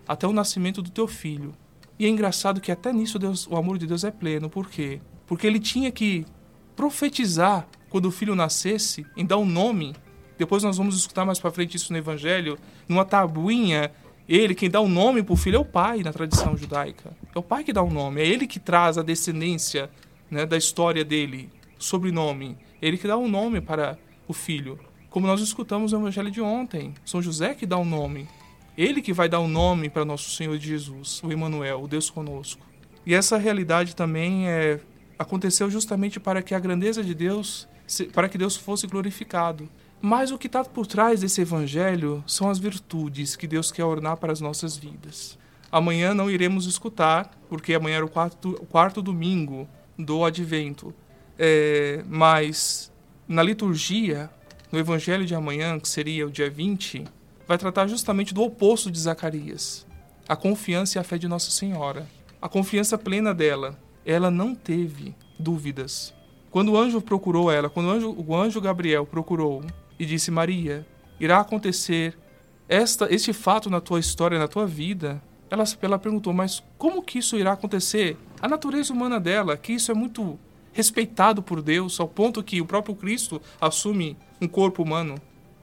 até 0.07 0.27
o 0.27 0.31
nascimento 0.31 0.81
do 0.81 0.91
teu 0.91 1.07
filho. 1.07 1.55
E 1.97 2.05
é 2.05 2.09
engraçado 2.09 2.61
que 2.61 2.71
até 2.71 2.93
nisso 2.93 3.17
Deus, 3.17 3.47
o 3.47 3.55
amor 3.55 3.79
de 3.79 3.87
Deus 3.87 4.03
é 4.03 4.11
pleno. 4.11 4.49
Por 4.49 4.69
quê? 4.69 5.01
Porque 5.25 5.47
ele 5.47 5.59
tinha 5.59 5.91
que 5.91 6.25
profetizar 6.75 7.67
quando 7.89 8.05
o 8.05 8.11
filho 8.11 8.35
nascesse, 8.35 9.05
em 9.17 9.25
dar 9.25 9.37
um 9.37 9.45
nome. 9.45 9.95
Depois 10.37 10.63
nós 10.63 10.77
vamos 10.77 10.95
escutar 10.95 11.25
mais 11.25 11.39
para 11.39 11.51
frente 11.51 11.77
isso 11.77 11.91
no 11.91 11.97
Evangelho, 11.97 12.57
numa 12.87 13.05
tabuinha. 13.05 13.91
Ele, 14.27 14.55
quem 14.55 14.69
dá 14.69 14.79
o 14.79 14.85
um 14.85 14.89
nome 14.89 15.21
para 15.23 15.33
o 15.33 15.37
filho, 15.37 15.57
é 15.57 15.59
o 15.59 15.65
pai 15.65 16.01
na 16.01 16.11
tradição 16.11 16.55
judaica. 16.57 17.15
É 17.33 17.39
o 17.39 17.43
pai 17.43 17.63
que 17.63 17.73
dá 17.73 17.81
o 17.81 17.87
um 17.87 17.91
nome, 17.91 18.21
é 18.21 18.27
ele 18.27 18.47
que 18.47 18.59
traz 18.59 18.97
a 18.97 19.03
descendência 19.03 19.89
né, 20.29 20.45
da 20.45 20.57
história 20.57 21.05
dele, 21.05 21.49
sobrenome. 21.83 22.57
Ele 22.81 22.97
que 22.97 23.07
dá 23.07 23.17
o 23.17 23.23
um 23.23 23.29
nome 23.29 23.61
para 23.61 23.97
o 24.27 24.33
filho. 24.33 24.79
Como 25.09 25.27
nós 25.27 25.41
escutamos 25.41 25.91
no 25.91 25.99
Evangelho 25.99 26.31
de 26.31 26.41
ontem, 26.41 26.93
São 27.05 27.21
José 27.21 27.53
que 27.53 27.65
dá 27.65 27.77
o 27.77 27.85
nome. 27.85 28.27
Ele 28.77 29.01
que 29.01 29.13
vai 29.13 29.29
dar 29.29 29.39
o 29.39 29.47
nome 29.47 29.89
para 29.89 30.03
nosso 30.03 30.31
Senhor 30.31 30.57
Jesus, 30.57 31.21
o 31.23 31.31
Emmanuel, 31.31 31.83
o 31.83 31.87
Deus 31.87 32.09
conosco. 32.09 32.65
E 33.05 33.13
essa 33.13 33.37
realidade 33.37 33.95
também 33.95 34.47
é, 34.47 34.79
aconteceu 35.19 35.69
justamente 35.69 36.19
para 36.19 36.41
que 36.41 36.55
a 36.55 36.59
grandeza 36.59 37.03
de 37.03 37.13
Deus, 37.13 37.67
para 38.13 38.27
que 38.27 38.37
Deus 38.37 38.55
fosse 38.55 38.87
glorificado. 38.87 39.69
Mas 40.01 40.31
o 40.31 40.37
que 40.37 40.47
está 40.47 40.63
por 40.63 40.87
trás 40.87 41.21
desse 41.21 41.41
evangelho 41.41 42.23
são 42.25 42.49
as 42.49 42.57
virtudes 42.57 43.35
que 43.35 43.47
Deus 43.47 43.71
quer 43.71 43.83
ornar 43.83 44.17
para 44.17 44.33
as 44.33 44.41
nossas 44.41 44.75
vidas. 44.75 45.37
Amanhã 45.71 46.13
não 46.13 46.29
iremos 46.29 46.65
escutar, 46.65 47.31
porque 47.49 47.73
amanhã 47.73 47.97
era 47.97 48.05
o 48.05 48.09
quarto, 48.09 48.49
o 48.61 48.65
quarto 48.65 49.01
domingo 49.01 49.67
do 49.97 50.25
advento. 50.25 50.93
É, 51.37 52.03
mas 52.07 52.91
na 53.27 53.41
liturgia 53.41 54.29
no 54.73 54.79
Evangelho 54.79 55.23
de 55.23 55.35
amanhã, 55.35 55.79
que 55.79 55.87
seria 55.87 56.25
o 56.25 56.31
dia 56.31 56.49
20, 56.49 57.05
vai 57.47 57.59
tratar 57.59 57.85
justamente 57.85 58.33
do 58.33 58.41
oposto 58.41 58.89
de 58.89 58.99
Zacarias: 58.99 59.85
a 60.27 60.35
confiança 60.35 60.97
e 60.97 60.99
a 60.99 61.03
fé 61.03 61.17
de 61.17 61.27
Nossa 61.27 61.51
Senhora. 61.51 62.07
A 62.41 62.49
confiança 62.49 62.97
plena 62.97 63.33
dela. 63.33 63.79
Ela 64.05 64.29
não 64.29 64.53
teve 64.53 65.15
dúvidas. 65.39 66.13
Quando 66.51 66.73
o 66.73 66.77
anjo 66.77 66.99
procurou 66.99 67.49
ela, 67.49 67.69
quando 67.69 67.85
o 67.85 67.91
anjo, 67.91 68.15
o 68.17 68.35
anjo 68.35 68.59
Gabriel 68.59 69.05
procurou 69.05 69.63
e 69.97 70.05
disse: 70.05 70.31
Maria, 70.31 70.85
irá 71.19 71.39
acontecer 71.39 72.17
esta, 72.67 73.13
este 73.13 73.31
fato 73.31 73.69
na 73.69 73.79
tua 73.79 73.99
história, 73.99 74.39
na 74.39 74.47
tua 74.47 74.65
vida. 74.65 75.21
Ela, 75.49 75.63
ela 75.81 75.99
perguntou: 75.99 76.33
Mas 76.33 76.63
como 76.77 77.03
que 77.03 77.19
isso 77.19 77.37
irá 77.37 77.53
acontecer? 77.53 78.17
A 78.41 78.47
natureza 78.47 78.91
humana 78.91 79.19
dela, 79.19 79.55
que 79.55 79.73
isso 79.73 79.91
é 79.91 79.93
muito 79.93 80.37
respeitado 80.73 81.41
por 81.41 81.61
Deus, 81.61 81.99
ao 81.99 82.07
ponto 82.07 82.43
que 82.43 82.59
o 82.59 82.65
próprio 82.65 82.95
Cristo 82.95 83.41
assume 83.61 84.17
um 84.41 84.47
corpo 84.47 84.83
humano, 84.83 85.15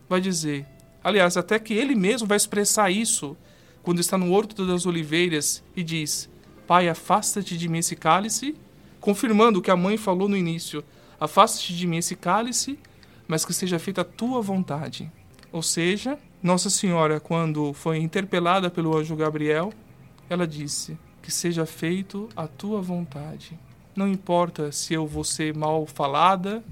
vai 0.08 0.20
dizer, 0.20 0.66
aliás, 1.04 1.36
até 1.36 1.58
que 1.58 1.74
ele 1.74 1.94
mesmo 1.94 2.26
vai 2.26 2.36
expressar 2.36 2.90
isso 2.90 3.36
quando 3.82 4.00
está 4.00 4.16
no 4.16 4.32
Horto 4.32 4.66
das 4.66 4.86
Oliveiras 4.86 5.62
e 5.76 5.82
diz: 5.82 6.28
Pai, 6.66 6.88
afasta-te 6.88 7.56
de 7.56 7.68
mim 7.68 7.78
esse 7.78 7.96
cálice, 7.96 8.54
confirmando 9.00 9.58
o 9.58 9.62
que 9.62 9.70
a 9.70 9.76
mãe 9.76 9.96
falou 9.96 10.28
no 10.28 10.36
início: 10.36 10.84
Afasta-te 11.18 11.76
de 11.76 11.86
mim 11.86 11.96
esse 11.98 12.14
cálice, 12.14 12.78
mas 13.26 13.44
que 13.44 13.52
seja 13.52 13.78
feita 13.78 14.02
a 14.02 14.04
tua 14.04 14.40
vontade. 14.40 15.10
Ou 15.52 15.62
seja, 15.62 16.18
Nossa 16.42 16.70
Senhora, 16.70 17.18
quando 17.18 17.72
foi 17.72 17.98
interpelada 17.98 18.70
pelo 18.70 18.96
anjo 18.96 19.16
Gabriel, 19.16 19.72
ela 20.28 20.46
disse: 20.46 20.98
Que 21.22 21.32
seja 21.32 21.66
feito 21.66 22.28
a 22.36 22.46
tua 22.46 22.80
vontade. 22.80 23.58
Não 23.94 24.08
importa 24.08 24.70
se 24.72 24.94
eu 24.94 25.06
vou 25.06 25.24
ser 25.24 25.54
mal 25.54 25.86
falada, 25.86 26.62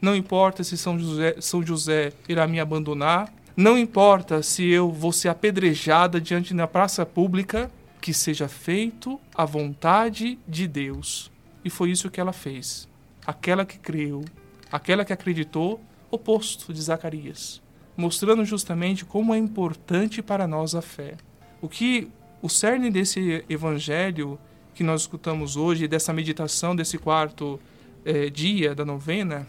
não 0.00 0.14
importa 0.14 0.64
se 0.64 0.76
São 0.76 0.98
José, 0.98 1.36
São 1.40 1.64
José 1.64 2.12
irá 2.28 2.46
me 2.46 2.60
abandonar, 2.60 3.32
não 3.56 3.78
importa 3.78 4.42
se 4.42 4.68
eu 4.68 4.90
vou 4.90 5.12
ser 5.12 5.28
apedrejada 5.28 6.20
diante 6.20 6.52
da 6.52 6.66
praça 6.66 7.06
pública, 7.06 7.70
que 8.00 8.12
seja 8.12 8.48
feito 8.48 9.18
a 9.34 9.44
vontade 9.44 10.38
de 10.46 10.66
Deus. 10.66 11.30
E 11.64 11.70
foi 11.70 11.90
isso 11.90 12.10
que 12.10 12.20
ela 12.20 12.32
fez. 12.32 12.88
Aquela 13.26 13.64
que 13.64 13.78
creu, 13.78 14.24
aquela 14.70 15.04
que 15.04 15.12
acreditou, 15.12 15.80
oposto 16.10 16.72
de 16.72 16.82
Zacarias, 16.82 17.62
mostrando 17.96 18.44
justamente 18.44 19.04
como 19.04 19.32
é 19.32 19.38
importante 19.38 20.20
para 20.20 20.46
nós 20.46 20.74
a 20.74 20.82
fé. 20.82 21.14
O 21.62 21.68
que 21.68 22.08
o 22.42 22.48
cerne 22.48 22.90
desse 22.90 23.44
evangelho 23.48 24.38
que 24.74 24.82
nós 24.82 25.02
escutamos 25.02 25.56
hoje, 25.56 25.86
dessa 25.86 26.12
meditação 26.12 26.74
desse 26.74 26.98
quarto 26.98 27.60
eh, 28.04 28.28
dia 28.28 28.74
da 28.74 28.84
novena, 28.84 29.46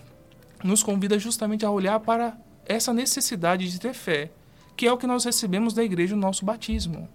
nos 0.64 0.84
convida 0.84 1.18
justamente 1.18 1.66
a 1.66 1.72
olhar 1.72 2.00
para 2.00 2.38
essa 2.66 2.94
necessidade 2.94 3.70
de 3.70 3.80
ter 3.80 3.94
fé, 3.94 4.32
que 4.76 4.88
é 4.88 4.92
o 4.92 4.98
que 4.98 5.08
nós 5.08 5.26
recebemos 5.26 5.74
da 5.74 5.84
igreja 5.84 6.16
no 6.16 6.22
nosso 6.22 6.46
batismo. 6.46 7.08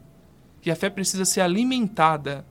E 0.64 0.70
a 0.70 0.76
fé 0.76 0.90
precisa 0.90 1.24
ser 1.24 1.40
alimentada. 1.40 2.44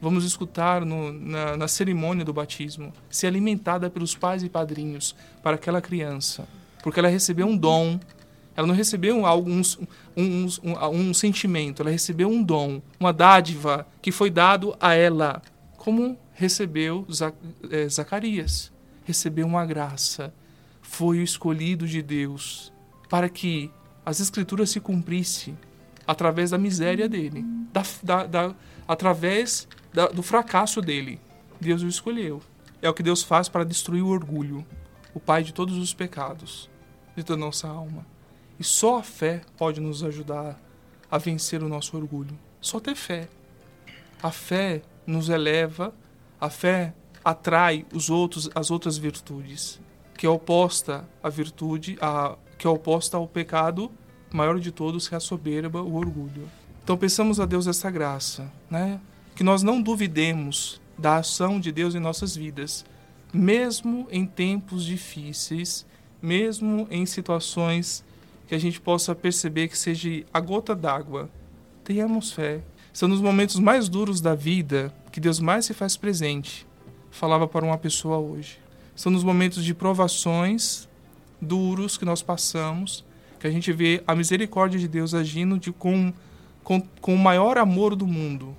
Vamos 0.00 0.24
escutar 0.24 0.84
no, 0.84 1.12
na, 1.12 1.56
na 1.56 1.68
cerimônia 1.68 2.24
do 2.24 2.32
batismo, 2.32 2.92
ser 3.08 3.28
alimentada 3.28 3.88
pelos 3.88 4.14
pais 4.14 4.42
e 4.42 4.48
padrinhos 4.48 5.14
para 5.42 5.56
aquela 5.56 5.80
criança, 5.80 6.46
porque 6.82 7.00
ela 7.00 7.08
recebeu 7.08 7.46
um 7.46 7.56
dom, 7.56 7.98
ela 8.56 8.66
não 8.66 8.74
recebeu 8.74 9.26
algum 9.26 9.60
um, 10.16 10.46
um, 10.62 10.88
um, 10.90 11.14
sentimento, 11.14 11.82
ela 11.82 11.90
recebeu 11.90 12.28
um 12.28 12.42
dom, 12.42 12.80
uma 12.98 13.12
dádiva 13.12 13.86
que 14.00 14.12
foi 14.12 14.30
dado 14.30 14.76
a 14.80 14.94
ela, 14.94 15.42
como 15.76 16.16
recebeu 16.32 17.06
é, 17.70 17.88
Zacarias. 17.88 18.72
Recebeu 19.04 19.46
uma 19.46 19.66
graça, 19.66 20.32
foi 20.80 21.18
o 21.18 21.22
escolhido 21.22 21.86
de 21.86 22.00
Deus 22.00 22.72
para 23.10 23.28
que 23.28 23.70
as 24.04 24.18
escrituras 24.18 24.70
se 24.70 24.80
cumprissem 24.80 25.56
através 26.06 26.50
da 26.50 26.58
miséria 26.58 27.08
dele, 27.08 27.44
da, 27.72 27.82
da, 28.02 28.26
da 28.26 28.54
através 28.88 29.68
do 30.14 30.22
fracasso 30.22 30.80
dele. 30.80 31.20
Deus 31.60 31.82
o 31.82 31.88
escolheu. 31.88 32.42
É 32.80 32.88
o 32.88 32.94
que 32.94 33.02
Deus 33.02 33.22
faz 33.22 33.48
para 33.48 33.64
destruir 33.64 34.02
o 34.02 34.08
orgulho, 34.08 34.64
o 35.14 35.20
pai 35.20 35.42
de 35.42 35.52
todos 35.52 35.76
os 35.76 35.94
pecados 35.94 36.68
de 37.16 37.22
toda 37.22 37.38
nossa 37.38 37.68
alma. 37.68 38.04
E 38.58 38.64
só 38.64 38.98
a 38.98 39.02
fé 39.02 39.42
pode 39.56 39.80
nos 39.80 40.02
ajudar 40.02 40.60
a 41.10 41.18
vencer 41.18 41.62
o 41.62 41.68
nosso 41.68 41.96
orgulho. 41.96 42.38
Só 42.60 42.80
ter 42.80 42.94
fé. 42.94 43.28
A 44.22 44.30
fé 44.30 44.82
nos 45.06 45.28
eleva, 45.28 45.94
a 46.40 46.48
fé 46.48 46.94
atrai 47.24 47.84
os 47.92 48.10
outros, 48.10 48.50
as 48.54 48.70
outras 48.70 48.96
virtudes, 48.96 49.80
que 50.16 50.26
é 50.26 50.28
oposta 50.28 51.08
à 51.22 51.28
virtude, 51.28 51.96
a, 52.00 52.36
que 52.58 52.66
é 52.66 52.70
oposta 52.70 53.16
ao 53.16 53.26
pecado 53.26 53.90
maior 54.32 54.58
de 54.58 54.72
todos, 54.72 55.08
que 55.08 55.14
é 55.14 55.16
a 55.16 55.20
soberba, 55.20 55.80
o 55.80 55.94
orgulho. 55.94 56.48
Então 56.82 56.96
pensamos 56.96 57.38
a 57.38 57.46
Deus 57.46 57.66
essa 57.66 57.90
graça, 57.90 58.50
né? 58.70 59.00
Que 59.34 59.44
nós 59.44 59.62
não 59.62 59.80
duvidemos 59.80 60.80
da 60.98 61.16
ação 61.16 61.60
de 61.60 61.72
Deus 61.72 61.94
em 61.94 62.00
nossas 62.00 62.36
vidas, 62.36 62.84
mesmo 63.32 64.06
em 64.10 64.26
tempos 64.26 64.84
difíceis, 64.84 65.86
mesmo 66.20 66.86
em 66.90 67.06
situações 67.06 68.04
que 68.54 68.56
a 68.56 68.60
gente 68.60 68.80
possa 68.80 69.16
perceber 69.16 69.66
que 69.66 69.76
seja 69.76 70.24
a 70.32 70.38
gota 70.38 70.76
d'água. 70.76 71.28
Tenhamos 71.82 72.30
fé. 72.30 72.60
São 72.92 73.08
nos 73.08 73.20
momentos 73.20 73.58
mais 73.58 73.88
duros 73.88 74.20
da 74.20 74.36
vida 74.36 74.94
que 75.10 75.18
Deus 75.18 75.40
mais 75.40 75.64
se 75.64 75.74
faz 75.74 75.96
presente. 75.96 76.64
Falava 77.10 77.48
para 77.48 77.64
uma 77.64 77.76
pessoa 77.76 78.18
hoje. 78.18 78.60
São 78.94 79.10
nos 79.10 79.24
momentos 79.24 79.64
de 79.64 79.74
provações 79.74 80.88
duros 81.40 81.98
que 81.98 82.04
nós 82.04 82.22
passamos 82.22 83.04
que 83.40 83.48
a 83.48 83.50
gente 83.50 83.72
vê 83.72 84.02
a 84.06 84.14
misericórdia 84.14 84.78
de 84.78 84.86
Deus 84.86 85.14
agindo 85.14 85.58
de, 85.58 85.72
com, 85.72 86.12
com, 86.62 86.80
com 87.00 87.14
o 87.14 87.18
maior 87.18 87.58
amor 87.58 87.96
do 87.96 88.06
mundo. 88.06 88.56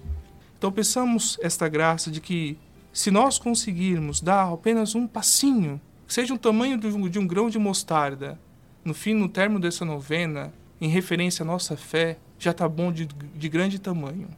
Então 0.57 0.71
pensamos 0.73 1.39
esta 1.41 1.69
graça 1.69 2.11
de 2.11 2.19
que 2.19 2.57
se 2.91 3.09
nós 3.09 3.39
conseguirmos 3.39 4.19
dar 4.19 4.51
apenas 4.51 4.93
um 4.93 5.07
passinho, 5.07 5.79
seja 6.05 6.33
o 6.33 6.37
tamanho 6.37 6.77
de 6.77 6.87
um, 6.87 7.09
de 7.09 7.17
um 7.17 7.25
grão 7.25 7.49
de 7.49 7.57
mostarda, 7.57 8.37
no 8.85 8.93
fim, 8.93 9.15
no 9.15 9.27
término 9.27 9.59
dessa 9.59 9.83
novena, 9.83 10.53
em 10.79 10.87
referência 10.87 11.41
à 11.41 11.45
nossa 11.45 11.75
fé, 11.75 12.19
já 12.37 12.51
está 12.51 12.69
bom 12.69 12.91
de, 12.91 13.05
de 13.07 13.49
grande 13.49 13.79
tamanho. 13.79 14.29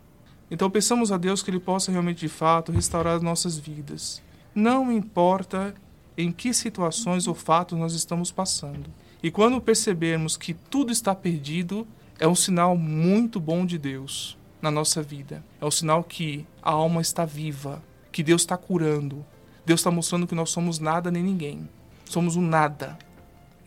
Então 0.49 0.69
pensamos 0.69 1.11
a 1.11 1.17
Deus 1.17 1.43
que 1.43 1.51
Ele 1.51 1.59
possa 1.59 1.91
realmente, 1.91 2.19
de 2.19 2.29
fato, 2.29 2.71
restaurar 2.71 3.17
as 3.17 3.21
nossas 3.21 3.57
vidas. 3.57 4.23
Não 4.55 4.89
importa 4.89 5.75
em 6.17 6.31
que 6.31 6.53
situações 6.53 7.27
ou 7.27 7.35
fatos 7.35 7.77
nós 7.77 7.93
estamos 7.93 8.31
passando. 8.31 8.89
E 9.21 9.29
quando 9.29 9.59
percebermos 9.59 10.37
que 10.37 10.53
tudo 10.53 10.93
está 10.93 11.13
perdido, 11.13 11.85
é 12.17 12.27
um 12.27 12.35
sinal 12.35 12.77
muito 12.77 13.39
bom 13.39 13.65
de 13.65 13.77
Deus 13.77 14.37
na 14.61 14.71
nossa 14.71 15.01
vida. 15.01 15.43
É 15.59 15.65
um 15.65 15.71
sinal 15.71 16.03
que 16.03 16.47
a 16.61 16.71
alma 16.71 17.01
está 17.01 17.25
viva, 17.25 17.83
que 18.11 18.23
Deus 18.23 18.43
está 18.43 18.55
curando. 18.55 19.25
Deus 19.65 19.81
está 19.81 19.91
mostrando 19.91 20.25
que 20.25 20.33
nós 20.33 20.49
somos 20.49 20.79
nada 20.79 21.11
nem 21.11 21.21
ninguém. 21.21 21.69
Somos 22.05 22.37
um 22.37 22.41
nada. 22.41 22.97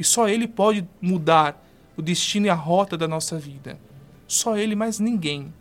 E 0.01 0.05
só 0.05 0.27
Ele 0.27 0.49
pode 0.49 0.89
mudar 0.99 1.63
o 1.95 2.01
destino 2.01 2.47
e 2.47 2.49
a 2.49 2.55
rota 2.55 2.97
da 2.97 3.07
nossa 3.07 3.39
vida. 3.39 3.79
Só 4.27 4.57
Ele, 4.57 4.75
mais 4.75 4.99
ninguém. 4.99 5.53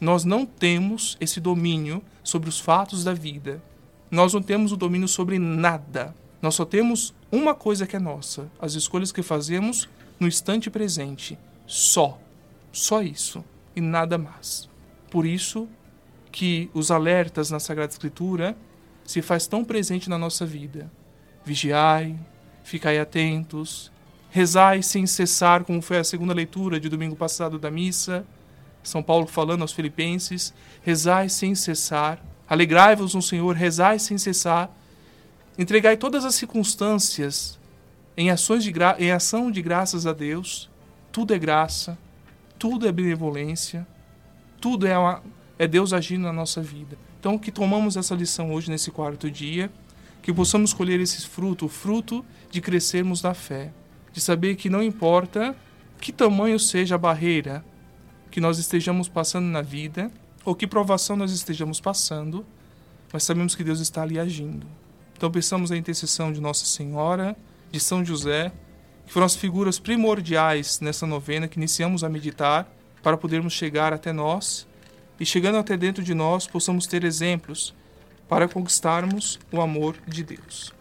Nós 0.00 0.24
não 0.24 0.46
temos 0.46 1.18
esse 1.20 1.38
domínio 1.38 2.02
sobre 2.24 2.48
os 2.48 2.58
fatos 2.58 3.04
da 3.04 3.12
vida. 3.12 3.62
Nós 4.10 4.32
não 4.32 4.40
temos 4.40 4.72
o 4.72 4.76
domínio 4.76 5.06
sobre 5.06 5.38
nada. 5.38 6.14
Nós 6.40 6.54
só 6.54 6.64
temos 6.64 7.14
uma 7.30 7.54
coisa 7.54 7.86
que 7.86 7.94
é 7.94 7.98
nossa: 7.98 8.50
as 8.58 8.72
escolhas 8.72 9.12
que 9.12 9.22
fazemos 9.22 9.86
no 10.18 10.26
instante 10.26 10.70
presente. 10.70 11.38
Só. 11.66 12.18
Só 12.72 13.02
isso. 13.02 13.44
E 13.76 13.82
nada 13.82 14.16
mais. 14.16 14.66
Por 15.10 15.26
isso 15.26 15.68
que 16.32 16.70
os 16.72 16.90
alertas 16.90 17.50
na 17.50 17.60
Sagrada 17.60 17.92
Escritura 17.92 18.56
se 19.04 19.20
faz 19.20 19.46
tão 19.46 19.62
presente 19.62 20.08
na 20.08 20.16
nossa 20.16 20.46
vida. 20.46 20.90
Vigiai, 21.44 22.18
ficai 22.68 22.98
atentos, 22.98 23.90
rezai 24.30 24.82
sem 24.82 25.06
cessar, 25.06 25.64
como 25.64 25.80
foi 25.80 25.98
a 25.98 26.04
segunda 26.04 26.34
leitura 26.34 26.78
de 26.78 26.88
domingo 26.88 27.16
passado 27.16 27.58
da 27.58 27.70
missa. 27.70 28.26
São 28.82 29.02
Paulo 29.02 29.26
falando 29.26 29.62
aos 29.62 29.72
Filipenses: 29.72 30.52
rezai 30.82 31.28
sem 31.30 31.54
cessar, 31.54 32.22
alegrai-vos 32.48 33.14
no 33.14 33.22
Senhor, 33.22 33.56
rezai 33.56 33.98
sem 33.98 34.18
cessar, 34.18 34.70
entregai 35.58 35.96
todas 35.96 36.24
as 36.26 36.34
circunstâncias 36.34 37.58
em, 38.16 38.30
ações 38.30 38.62
de 38.62 38.72
em 38.98 39.10
ação 39.10 39.50
de 39.50 39.62
graças 39.62 40.06
a 40.06 40.12
Deus. 40.12 40.68
Tudo 41.10 41.32
é 41.34 41.38
graça, 41.38 41.98
tudo 42.58 42.86
é 42.86 42.92
benevolência, 42.92 43.86
tudo 44.60 44.86
é, 44.86 44.96
uma, 44.96 45.22
é 45.58 45.66
Deus 45.66 45.94
agindo 45.94 46.24
na 46.24 46.32
nossa 46.32 46.60
vida. 46.60 46.98
Então, 47.18 47.38
que 47.38 47.50
tomamos 47.50 47.96
essa 47.96 48.14
lição 48.14 48.52
hoje 48.52 48.70
nesse 48.70 48.90
quarto 48.90 49.30
dia 49.30 49.70
que 50.22 50.32
possamos 50.32 50.72
colher 50.72 51.00
esse 51.00 51.26
fruto, 51.26 51.66
o 51.66 51.68
fruto 51.68 52.24
de 52.50 52.60
crescermos 52.60 53.22
na 53.22 53.34
fé, 53.34 53.72
de 54.12 54.20
saber 54.20 54.56
que 54.56 54.68
não 54.68 54.82
importa 54.82 55.56
que 56.00 56.12
tamanho 56.12 56.58
seja 56.58 56.94
a 56.94 56.98
barreira 56.98 57.64
que 58.30 58.40
nós 58.40 58.58
estejamos 58.58 59.08
passando 59.08 59.46
na 59.46 59.62
vida, 59.62 60.10
ou 60.44 60.54
que 60.54 60.66
provação 60.66 61.16
nós 61.16 61.32
estejamos 61.32 61.80
passando, 61.80 62.44
mas 63.12 63.22
sabemos 63.22 63.54
que 63.54 63.64
Deus 63.64 63.80
está 63.80 64.02
ali 64.02 64.18
agindo. 64.18 64.66
Então 65.16 65.30
pensamos 65.30 65.72
a 65.72 65.76
intercessão 65.76 66.32
de 66.32 66.40
Nossa 66.40 66.64
Senhora, 66.64 67.36
de 67.70 67.80
São 67.80 68.04
José, 68.04 68.52
que 69.06 69.12
foram 69.12 69.26
as 69.26 69.34
figuras 69.34 69.78
primordiais 69.78 70.80
nessa 70.80 71.06
novena 71.06 71.48
que 71.48 71.58
iniciamos 71.58 72.04
a 72.04 72.08
meditar 72.08 72.70
para 73.02 73.16
podermos 73.16 73.52
chegar 73.52 73.92
até 73.92 74.12
nós 74.12 74.66
e 75.18 75.26
chegando 75.26 75.58
até 75.58 75.76
dentro 75.76 76.02
de 76.02 76.14
nós 76.14 76.46
possamos 76.46 76.86
ter 76.86 77.04
exemplos 77.04 77.74
para 78.28 78.48
conquistarmos 78.48 79.38
o 79.50 79.60
amor 79.60 79.96
de 80.06 80.22
Deus. 80.22 80.72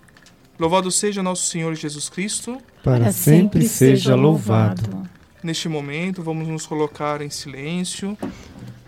Louvado 0.59 0.91
seja 0.91 1.23
nosso 1.23 1.45
Senhor 1.47 1.75
Jesus 1.75 2.09
Cristo. 2.09 2.57
Para 2.83 3.11
sempre 3.11 3.67
seja 3.67 4.15
louvado. 4.15 5.07
Neste 5.43 5.69
momento, 5.69 6.23
vamos 6.23 6.47
nos 6.47 6.65
colocar 6.65 7.21
em 7.21 7.29
silêncio, 7.29 8.17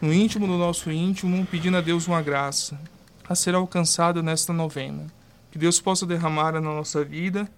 no 0.02 0.12
íntimo 0.12 0.48
do 0.48 0.58
nosso 0.58 0.92
íntimo, 0.92 1.46
pedindo 1.46 1.78
a 1.78 1.82
Deus 1.82 2.08
uma 2.08 2.22
graça 2.22 2.80
a 3.28 3.36
ser 3.36 3.54
alcançada 3.54 4.24
nesta 4.24 4.52
novena. 4.52 5.06
Que 5.52 5.60
Deus 5.60 5.80
possa 5.80 6.06
derramar 6.06 6.54
na 6.54 6.62
nossa 6.62 7.04
vida 7.04 7.50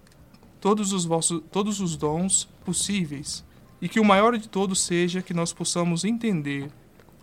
todos 0.59 0.91
os, 0.91 1.05
vossos, 1.05 1.41
todos 1.51 1.79
os 1.79 1.95
dons 1.95 2.47
possíveis 2.65 3.43
e 3.81 3.89
que 3.89 3.99
o 3.99 4.05
maior 4.05 4.37
de 4.37 4.47
todos 4.47 4.81
seja 4.81 5.21
que 5.21 5.33
nós 5.33 5.51
possamos 5.51 6.03
entender 6.03 6.69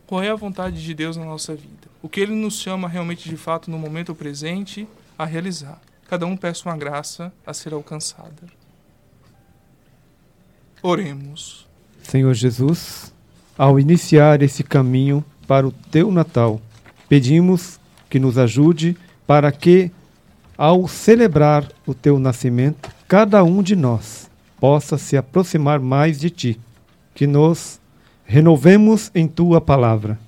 qual 0.07 0.23
é 0.23 0.31
a 0.31 0.35
vontade 0.35 0.83
de 0.83 0.95
Deus 0.95 1.17
na 1.17 1.25
nossa 1.25 1.55
vida. 1.55 1.88
O 2.03 2.09
que 2.09 2.21
Ele 2.21 2.35
nos 2.35 2.61
chama 2.61 2.89
realmente 2.89 3.29
de 3.29 3.37
fato 3.37 3.71
no 3.71 3.79
momento 3.79 4.15
presente 4.15 4.87
a 5.19 5.25
realizar. 5.25 5.81
Cada 6.09 6.27
um 6.27 6.37
peça 6.37 6.69
uma 6.69 6.77
graça 6.77 7.33
a 7.47 7.53
ser 7.53 7.73
alcançada. 7.73 8.43
Oremos. 10.83 11.67
Senhor 12.03 12.33
Jesus, 12.35 13.13
ao 13.57 13.79
iniciar 13.79 14.43
esse 14.43 14.63
caminho 14.63 15.25
para 15.47 15.67
o 15.67 15.73
teu 15.73 16.11
Natal, 16.13 16.61
pedimos 17.09 17.81
que 18.09 18.19
nos 18.19 18.39
ajude 18.39 18.97
para 19.27 19.51
que, 19.51 19.91
ao 20.57 20.87
celebrar 20.87 21.71
o 21.85 21.93
teu 21.93 22.19
nascimento, 22.19 22.91
cada 23.07 23.43
um 23.43 23.63
de 23.63 23.75
nós 23.75 24.31
possa 24.59 24.97
se 24.97 25.17
aproximar 25.17 25.81
mais 25.81 26.19
de 26.19 26.31
ti, 26.31 26.61
que 27.15 27.27
nos 27.27 27.81
Renovemos 28.31 29.11
em 29.15 29.27
tua 29.27 29.59
palavra, 29.59 30.19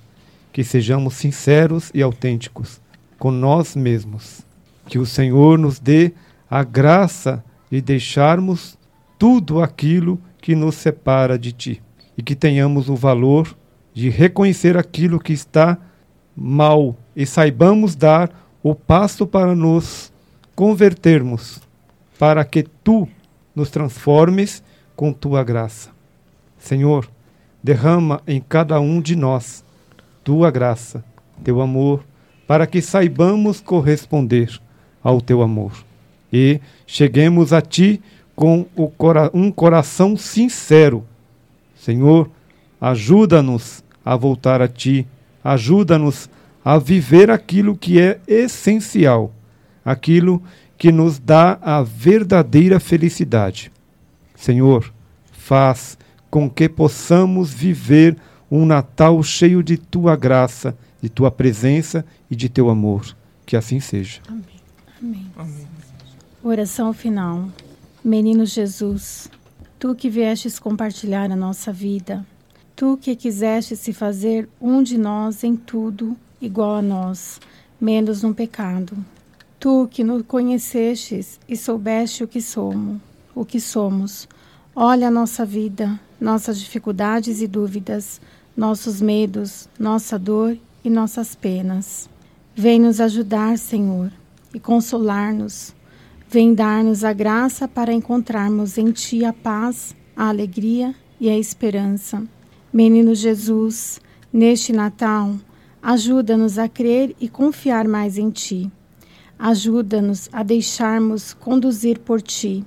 que 0.53 0.65
sejamos 0.65 1.15
sinceros 1.15 1.91
e 1.95 2.03
autênticos 2.03 2.81
com 3.19 3.31
nós 3.31 3.77
mesmos. 3.77 4.43
Que 4.87 4.99
o 4.99 5.07
Senhor 5.07 5.59
nos 5.59 5.79
dê 5.79 6.13
a 6.51 6.65
graça 6.65 7.45
de 7.71 7.81
deixarmos 7.81 8.77
tudo 9.19 9.63
aquilo 9.63 10.21
que 10.41 10.55
nos 10.55 10.75
separa 10.75 11.39
de 11.39 11.53
ti 11.53 11.83
e 12.17 12.23
que 12.23 12.35
tenhamos 12.35 12.89
o 12.89 12.97
valor 12.97 13.57
de 13.93 14.09
reconhecer 14.09 14.77
aquilo 14.77 15.21
que 15.21 15.33
está 15.33 15.79
mal 16.35 16.97
e 17.15 17.27
saibamos 17.27 17.95
dar 17.95 18.31
o 18.63 18.75
passo 18.75 19.27
para 19.27 19.55
nos 19.55 20.13
convertermos, 20.55 21.61
para 22.19 22.45
que 22.45 22.63
tu 22.63 23.09
nos 23.55 23.71
transformes 23.71 24.63
com 24.97 25.13
tua 25.13 25.43
graça. 25.45 25.91
Senhor, 26.59 27.11
derrama 27.63 28.23
em 28.27 28.41
cada 28.41 28.81
um 28.81 29.01
de 29.01 29.17
nós 29.17 29.65
tua 30.23 30.51
graça, 30.51 31.05
teu 31.43 31.61
amor, 31.61 32.05
para 32.47 32.67
que 32.67 32.83
saibamos 32.83 33.61
corresponder 33.61 34.61
ao 35.03 35.21
teu 35.21 35.43
amor 35.43 35.73
e 36.33 36.61
cheguemos 36.87 37.53
a 37.53 37.61
ti 37.61 38.01
com 38.35 38.65
cora 38.97 39.31
um 39.35 39.51
coração 39.51 40.17
sincero. 40.17 41.05
Senhor, 41.75 42.31
ajuda-nos 42.81 43.85
a 44.05 44.17
voltar 44.17 44.63
a 44.63 44.69
ti, 44.69 45.07
ajuda-nos 45.43 46.31
a 46.65 46.79
viver 46.79 47.31
aquilo 47.31 47.77
que 47.77 48.01
é 48.01 48.21
essencial, 48.27 49.33
aquilo 49.85 50.43
que 50.79 50.93
nos 50.93 51.19
dá 51.19 51.59
a 51.61 51.83
verdadeira 51.83 52.81
felicidade. 52.81 53.71
Senhor, 54.35 54.93
faz 55.33 55.99
com 56.31 56.49
que 56.49 56.69
possamos 56.69 57.53
viver 57.53 58.17
um 58.51 58.67
Natal 58.67 59.23
cheio 59.23 59.63
de 59.63 59.77
tua 59.77 60.17
graça, 60.17 60.77
de 61.01 61.09
tua 61.09 61.31
presença 61.31 62.05
e 62.31 62.35
de 62.35 62.49
teu 62.49 62.69
amor. 62.69 63.17
Que 63.47 63.57
assim 63.57 63.81
seja. 63.81 64.21
Amém. 64.29 64.45
Amém. 65.01 65.27
Amém. 65.37 65.69
Oração 66.43 66.93
final. 66.93 67.49
Menino 68.03 68.47
Jesus, 68.47 69.31
tu 69.79 69.95
que 69.95 70.09
viestes 70.09 70.59
compartilhar 70.59 71.31
a 71.31 71.37
nossa 71.37 71.71
vida, 71.71 72.27
tu 72.75 72.97
que 72.97 73.15
quiseste 73.15 73.77
se 73.77 73.93
fazer 73.93 74.49
um 74.59 74.83
de 74.83 74.97
nós 74.97 75.45
em 75.45 75.55
tudo, 75.55 76.17
igual 76.41 76.77
a 76.77 76.83
nós, 76.83 77.39
menos 77.79 78.23
no 78.23 78.35
pecado. 78.35 78.97
Tu 79.59 79.87
que 79.91 80.03
nos 80.03 80.23
conhecestes 80.23 81.39
e 81.47 81.55
soubeste 81.55 82.25
o 82.25 82.29
que 82.29 82.41
somos, 82.41 82.99
o 83.35 83.45
que 83.45 83.61
somos. 83.61 84.27
Olha 84.75 85.09
a 85.09 85.11
nossa 85.11 85.45
vida, 85.45 86.01
nossas 86.19 86.59
dificuldades 86.59 87.43
e 87.43 87.47
dúvidas, 87.47 88.19
nossos 88.61 89.01
medos, 89.01 89.70
nossa 89.79 90.18
dor 90.18 90.55
e 90.85 90.90
nossas 90.90 91.35
penas. 91.35 92.11
Vem 92.55 92.79
nos 92.79 93.01
ajudar, 93.01 93.57
Senhor, 93.57 94.12
e 94.53 94.61
consolar-nos. 94.61 95.75
Vem 96.29 96.53
dar-nos 96.53 97.03
a 97.03 97.11
graça 97.14 97.66
para 97.66 97.90
encontrarmos 97.90 98.77
em 98.77 98.92
Ti 98.92 99.25
a 99.25 99.33
paz, 99.33 99.96
a 100.14 100.29
alegria 100.29 100.94
e 101.18 101.31
a 101.31 101.38
esperança. 101.38 102.23
Menino 102.70 103.14
Jesus, 103.14 103.99
neste 104.31 104.75
Natal, 104.75 105.37
ajuda-nos 105.83 106.59
a 106.59 106.68
crer 106.68 107.16
e 107.18 107.31
confiar 107.31 107.88
mais 107.88 108.18
em 108.18 108.29
Ti. 108.29 108.70
Ajuda-nos 109.38 110.29
a 110.31 110.42
deixarmos 110.42 111.33
conduzir 111.33 111.99
por 112.01 112.20
Ti, 112.20 112.62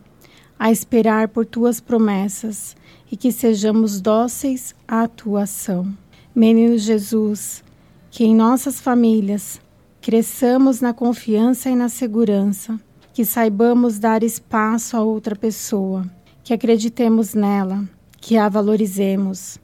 a 0.58 0.72
esperar 0.72 1.28
por 1.28 1.46
Tuas 1.46 1.80
promessas 1.80 2.76
e 3.14 3.16
que 3.16 3.32
sejamos 3.32 4.02
dóceis 4.02 4.74
à 4.88 5.08
Tua 5.08 5.44
ação. 5.44 5.96
Menino 6.34 6.76
Jesus, 6.80 7.64
que 8.10 8.24
em 8.24 8.36
nossas 8.36 8.82
famílias 8.82 9.62
cresçamos 10.02 10.82
na 10.82 10.96
confiança 10.96 11.70
e 11.70 11.76
na 11.76 11.90
segurança, 11.90 12.80
que 13.14 13.24
saibamos 13.24 14.00
dar 14.00 14.24
espaço 14.24 14.98
a 14.98 15.04
outra 15.04 15.36
pessoa, 15.36 16.10
que 16.44 16.56
acreditemos 16.56 17.36
nela, 17.36 17.88
que 18.20 18.36
a 18.36 18.50
valorizemos, 18.50 19.60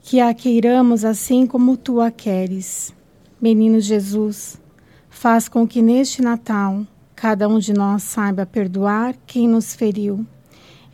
que 0.00 0.20
a 0.20 0.32
queiramos 0.32 1.04
assim 1.04 1.48
como 1.48 1.76
tu 1.76 2.00
a 2.00 2.12
queres. 2.12 2.94
Menino 3.42 3.80
Jesus, 3.80 4.56
faz 5.10 5.48
com 5.48 5.66
que 5.66 5.82
neste 5.82 6.22
Natal 6.22 6.86
cada 7.16 7.48
um 7.48 7.58
de 7.58 7.72
nós 7.72 8.04
saiba 8.04 8.46
perdoar 8.46 9.16
quem 9.26 9.48
nos 9.48 9.74
feriu 9.74 10.24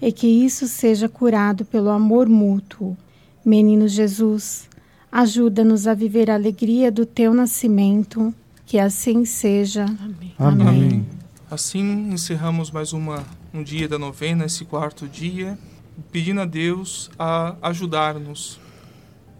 e 0.00 0.10
que 0.10 0.26
isso 0.26 0.66
seja 0.66 1.08
curado 1.08 1.64
pelo 1.64 1.90
amor 1.90 2.28
mútuo. 2.28 2.96
Menino 3.44 3.86
Jesus, 3.88 4.68
ajuda-nos 5.10 5.86
a 5.86 5.94
viver 5.94 6.30
a 6.30 6.34
alegria 6.34 6.90
do 6.90 7.04
teu 7.04 7.34
nascimento, 7.34 8.34
que 8.64 8.78
assim 8.78 9.24
seja. 9.24 9.84
Amém. 9.84 10.34
Amém. 10.38 11.06
Assim 11.50 12.12
encerramos 12.12 12.70
mais 12.70 12.92
uma, 12.92 13.24
um 13.52 13.62
dia 13.62 13.88
da 13.88 13.98
novena, 13.98 14.44
esse 14.44 14.64
quarto 14.64 15.08
dia, 15.08 15.58
pedindo 16.12 16.40
a 16.40 16.44
Deus 16.44 17.10
a 17.18 17.56
ajudar-nos, 17.62 18.60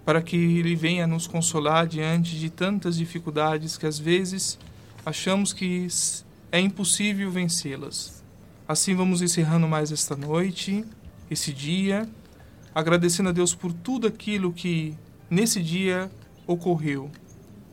para 0.05 0.21
que 0.21 0.37
Ele 0.37 0.75
venha 0.75 1.07
nos 1.07 1.27
consolar 1.27 1.87
diante 1.87 2.39
de 2.39 2.51
tantas 2.51 2.97
dificuldades 2.97 3.79
que 3.79 3.87
às 3.87 3.99
vezes 3.99 4.59
achamos 5.07 5.53
que 5.53 5.87
é 6.51 6.61
impossível 6.61 7.31
vencê-las. 7.31 8.20
Assim 8.71 8.95
vamos 8.95 9.21
encerrando 9.21 9.67
mais 9.67 9.91
esta 9.91 10.15
noite, 10.15 10.85
esse 11.29 11.53
dia, 11.53 12.09
agradecendo 12.73 13.31
a 13.31 13.33
Deus 13.33 13.53
por 13.53 13.73
tudo 13.73 14.07
aquilo 14.07 14.53
que 14.53 14.97
nesse 15.29 15.61
dia 15.61 16.09
ocorreu, 16.47 17.11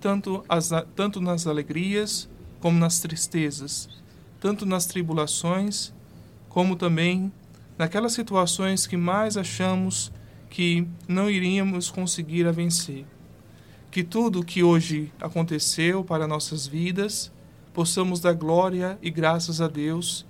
tanto, 0.02 0.44
as, 0.50 0.72
tanto 0.96 1.22
nas 1.22 1.46
alegrias 1.46 2.28
como 2.60 2.80
nas 2.80 2.98
tristezas, 2.98 3.88
tanto 4.40 4.66
nas 4.66 4.88
tribulações 4.88 5.94
como 6.50 6.76
também 6.76 7.32
naquelas 7.78 8.14
situações 8.14 8.88
que 8.88 8.98
mais 8.98 9.38
achamos 9.38 10.12
que 10.50 10.88
não 11.08 11.30
iríamos 11.30 11.92
conseguir 11.92 12.48
a 12.48 12.52
vencer. 12.52 13.06
Que 13.92 14.04
tudo 14.04 14.44
que 14.44 14.64
hoje 14.64 15.14
aconteceu 15.22 16.04
para 16.04 16.28
nossas 16.28 16.66
vidas, 16.66 17.32
possamos 17.72 18.20
dar 18.20 18.34
glória 18.34 18.98
e 19.00 19.12
graças 19.12 19.62
a 19.62 19.68
Deus 19.68 20.26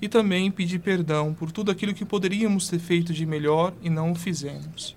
e 0.00 0.08
também 0.08 0.50
pedir 0.50 0.78
perdão 0.78 1.34
por 1.34 1.50
tudo 1.50 1.70
aquilo 1.70 1.94
que 1.94 2.04
poderíamos 2.04 2.68
ter 2.68 2.78
feito 2.78 3.12
de 3.12 3.26
melhor 3.26 3.72
e 3.82 3.90
não 3.90 4.12
o 4.12 4.14
fizemos. 4.14 4.96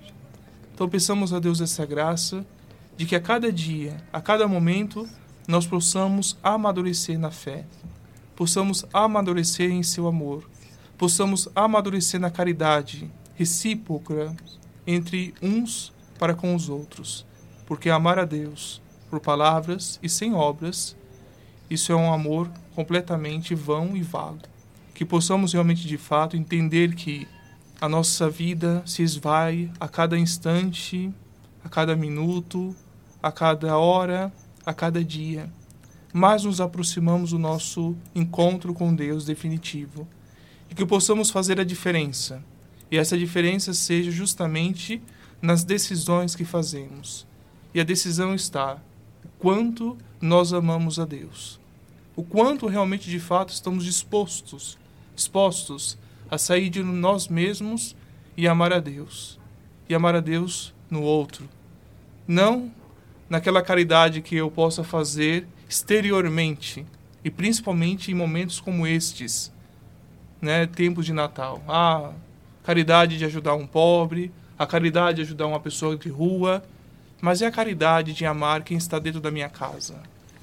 Então 0.73 0.87
peçamos 0.87 1.33
a 1.33 1.39
Deus 1.39 1.61
essa 1.61 1.85
graça 1.85 2.45
de 2.95 3.05
que 3.05 3.15
a 3.15 3.19
cada 3.19 3.51
dia, 3.51 3.97
a 4.11 4.21
cada 4.21 4.47
momento, 4.47 5.07
nós 5.47 5.65
possamos 5.65 6.37
amadurecer 6.43 7.17
na 7.17 7.31
fé, 7.31 7.65
possamos 8.35 8.85
amadurecer 8.93 9.71
em 9.71 9.83
seu 9.83 10.07
amor, 10.07 10.47
possamos 10.97 11.49
amadurecer 11.55 12.19
na 12.19 12.29
caridade 12.29 13.09
recíproca 13.35 14.35
entre 14.85 15.33
uns 15.41 15.91
para 16.19 16.35
com 16.35 16.55
os 16.55 16.69
outros, 16.69 17.25
porque 17.65 17.89
amar 17.89 18.19
a 18.19 18.25
Deus 18.25 18.81
por 19.09 19.19
palavras 19.19 19.99
e 20.03 20.07
sem 20.07 20.33
obras, 20.33 20.95
isso 21.69 21.91
é 21.91 21.95
um 21.95 22.13
amor 22.13 22.49
completamente 22.75 23.55
vão 23.55 23.97
e 23.97 24.01
vago. 24.01 24.50
Que 25.01 25.05
possamos 25.05 25.51
realmente 25.53 25.87
de 25.87 25.97
fato 25.97 26.37
entender 26.37 26.93
que 26.93 27.27
a 27.81 27.89
nossa 27.89 28.29
vida 28.29 28.83
se 28.85 29.01
esvai 29.01 29.71
a 29.79 29.87
cada 29.87 30.15
instante, 30.15 31.11
a 31.65 31.69
cada 31.69 31.95
minuto, 31.95 32.75
a 33.19 33.31
cada 33.31 33.79
hora, 33.79 34.31
a 34.63 34.71
cada 34.75 35.03
dia. 35.03 35.51
Mas 36.13 36.43
nos 36.43 36.61
aproximamos 36.61 37.31
do 37.31 37.39
nosso 37.39 37.95
encontro 38.13 38.75
com 38.75 38.93
Deus 38.93 39.25
definitivo. 39.25 40.07
E 40.69 40.75
que 40.75 40.85
possamos 40.85 41.31
fazer 41.31 41.59
a 41.59 41.63
diferença. 41.63 42.43
E 42.91 42.95
essa 42.95 43.17
diferença 43.17 43.73
seja 43.73 44.11
justamente 44.11 45.01
nas 45.41 45.63
decisões 45.63 46.35
que 46.35 46.45
fazemos. 46.45 47.25
E 47.73 47.81
a 47.81 47.83
decisão 47.83 48.35
está 48.35 48.77
o 49.25 49.29
quanto 49.39 49.97
nós 50.21 50.53
amamos 50.53 50.99
a 50.99 51.05
Deus. 51.05 51.59
O 52.15 52.21
quanto 52.21 52.67
realmente 52.67 53.09
de 53.09 53.19
fato 53.19 53.51
estamos 53.51 53.83
dispostos, 53.83 54.79
dispostos 55.15 55.97
a 56.29 56.37
sair 56.37 56.69
de 56.69 56.81
nós 56.81 57.27
mesmos 57.27 57.95
e 58.37 58.47
amar 58.47 58.71
a 58.71 58.79
Deus. 58.79 59.39
E 59.89 59.93
amar 59.93 60.15
a 60.15 60.19
Deus 60.19 60.73
no 60.89 61.01
outro. 61.01 61.47
Não 62.27 62.71
naquela 63.29 63.61
caridade 63.61 64.21
que 64.21 64.35
eu 64.35 64.49
possa 64.51 64.83
fazer 64.83 65.47
exteriormente 65.69 66.85
e 67.23 67.29
principalmente 67.29 68.11
em 68.11 68.15
momentos 68.15 68.59
como 68.59 68.85
estes, 68.87 69.51
né, 70.41 70.65
tempos 70.65 71.05
de 71.05 71.13
Natal. 71.13 71.63
Ah, 71.67 72.11
caridade 72.63 73.17
de 73.17 73.25
ajudar 73.25 73.55
um 73.55 73.67
pobre, 73.67 74.31
a 74.57 74.65
caridade 74.65 75.17
de 75.17 75.21
ajudar 75.23 75.47
uma 75.47 75.59
pessoa 75.59 75.95
de 75.95 76.09
rua, 76.09 76.63
mas 77.21 77.41
é 77.41 77.45
a 77.45 77.51
caridade 77.51 78.13
de 78.13 78.25
amar 78.25 78.63
quem 78.63 78.77
está 78.77 78.99
dentro 78.99 79.21
da 79.21 79.31
minha 79.31 79.49
casa. 79.49 79.95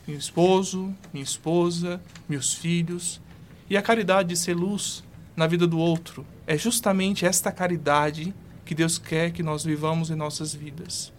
Meu 0.06 0.16
esposo, 0.16 0.94
minha 1.12 1.24
esposa, 1.24 2.00
meus 2.28 2.54
filhos, 2.54 3.20
e 3.68 3.76
a 3.76 3.82
caridade 3.82 4.30
de 4.30 4.36
ser 4.36 4.54
luz 4.54 5.04
na 5.36 5.46
vida 5.46 5.66
do 5.66 5.78
outro. 5.78 6.26
É 6.46 6.56
justamente 6.56 7.26
esta 7.26 7.52
caridade 7.52 8.34
que 8.64 8.74
Deus 8.74 8.98
quer 8.98 9.30
que 9.30 9.42
nós 9.42 9.64
vivamos 9.64 10.10
em 10.10 10.14
nossas 10.14 10.54
vidas. 10.54 11.12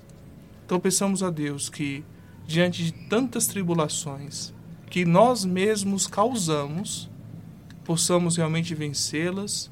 Então 0.66 0.80
peçamos 0.80 1.24
a 1.24 1.30
Deus 1.30 1.70
que, 1.70 2.04
diante 2.46 2.84
de 2.84 2.92
tantas 2.92 3.48
tribulações 3.48 4.54
que 4.90 5.06
nós 5.06 5.46
mesmos 5.46 6.08
causamos, 6.08 7.10
possamos 7.84 8.38
realmente 8.38 8.76
vencê-las 8.76 9.72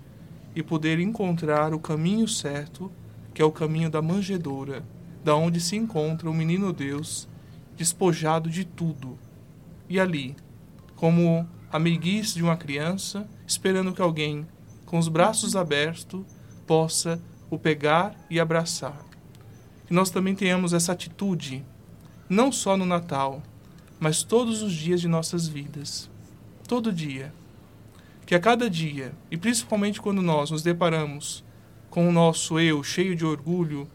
e 0.56 0.64
poder 0.64 1.00
encontrar 1.00 1.74
o 1.74 1.80
caminho 1.80 2.28
certo, 2.28 2.92
que 3.34 3.42
é 3.42 3.46
o 3.46 3.52
caminho 3.52 3.90
da 3.90 4.02
manjedoura, 4.02 4.84
da 5.24 5.36
onde 5.36 5.60
se 5.60 5.76
encontra 5.76 6.30
o 6.30 6.34
menino 6.34 6.74
Deus 6.74 7.28
despojado 7.76 8.50
de 8.50 8.66
tudo. 8.66 9.20
E 9.88 10.00
ali, 10.00 10.36
como 10.96 11.48
a 11.72 11.80
meiguice 11.80 12.36
de 12.36 12.44
uma 12.44 12.56
criança, 12.56 13.28
esperando 13.46 13.94
que 13.94 14.02
alguém, 14.02 14.48
com 14.86 14.98
os 14.98 15.08
braços 15.08 15.56
abertos, 15.56 16.24
possa 16.66 17.22
o 17.50 17.58
pegar 17.58 18.16
e 18.30 18.40
abraçar. 18.40 19.06
Que 19.86 19.94
nós 19.94 20.10
também 20.10 20.36
tenhamos 20.36 20.74
essa 20.74 20.92
atitude, 20.92 21.64
não 22.30 22.52
só 22.52 22.76
no 22.76 22.86
Natal, 22.86 23.42
mas 24.00 24.24
todos 24.24 24.62
os 24.62 24.74
dias 24.74 25.02
de 25.02 25.08
nossas 25.08 25.48
vidas. 25.48 26.10
Todo 26.68 26.92
dia. 26.92 27.34
Que 28.26 28.36
a 28.36 28.40
cada 28.40 28.70
dia, 28.70 29.14
e 29.32 29.38
principalmente 29.38 30.02
quando 30.02 30.22
nós 30.22 30.52
nos 30.52 30.62
deparamos 30.62 31.44
com 31.90 32.08
o 32.08 32.12
nosso 32.12 32.60
eu 32.60 32.84
cheio 32.84 33.16
de 33.16 33.26
orgulho, 33.26 33.88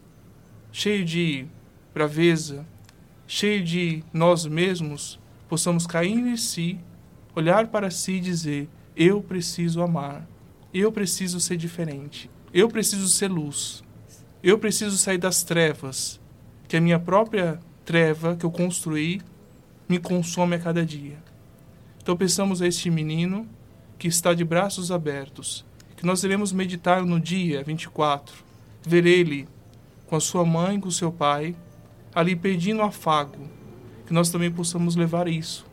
cheio 0.71 1.05
de 1.05 1.45
braveza, 1.93 2.65
cheio 3.27 3.63
de 3.63 4.03
nós 4.11 4.45
mesmos, 4.45 5.19
possamos 5.47 5.85
cair 5.85 6.17
em 6.17 6.35
si, 6.35 6.79
olhar 7.35 7.67
para 7.67 7.89
si 7.89 8.13
e 8.13 8.19
dizer: 8.19 8.69
Eu 8.95 9.21
preciso 9.21 9.81
amar, 9.81 10.27
eu 10.73 10.91
preciso 10.91 11.39
ser 11.39 11.57
diferente, 11.57 12.29
eu 12.53 12.67
preciso 12.67 13.07
ser 13.07 13.29
luz, 13.29 13.83
eu 14.41 14.57
preciso 14.57 14.97
sair 14.97 15.17
das 15.17 15.43
trevas, 15.43 16.19
que 16.67 16.77
a 16.77 16.81
minha 16.81 16.99
própria 16.99 17.59
treva 17.85 18.35
que 18.35 18.45
eu 18.45 18.51
construí 18.51 19.21
me 19.87 19.99
consome 19.99 20.55
a 20.55 20.59
cada 20.59 20.85
dia. 20.85 21.17
Então 22.01 22.15
pensamos 22.15 22.61
a 22.61 22.67
este 22.67 22.89
menino 22.89 23.47
que 23.97 24.07
está 24.07 24.33
de 24.33 24.43
braços 24.43 24.91
abertos, 24.91 25.65
que 25.95 26.05
nós 26.05 26.23
iremos 26.23 26.51
meditar 26.51 27.05
no 27.05 27.19
dia 27.19 27.63
24, 27.63 28.43
ver 28.81 29.05
ele 29.05 29.47
com 30.07 30.15
a 30.15 30.19
sua 30.19 30.45
mãe, 30.45 30.79
com 30.79 30.89
o 30.89 30.91
seu 30.91 31.11
pai, 31.11 31.55
ali 32.13 32.35
pedindo 32.35 32.81
afago, 32.81 33.49
que 34.05 34.13
nós 34.13 34.29
também 34.29 34.51
possamos 34.51 34.95
levar 34.95 35.27
isso 35.27 35.65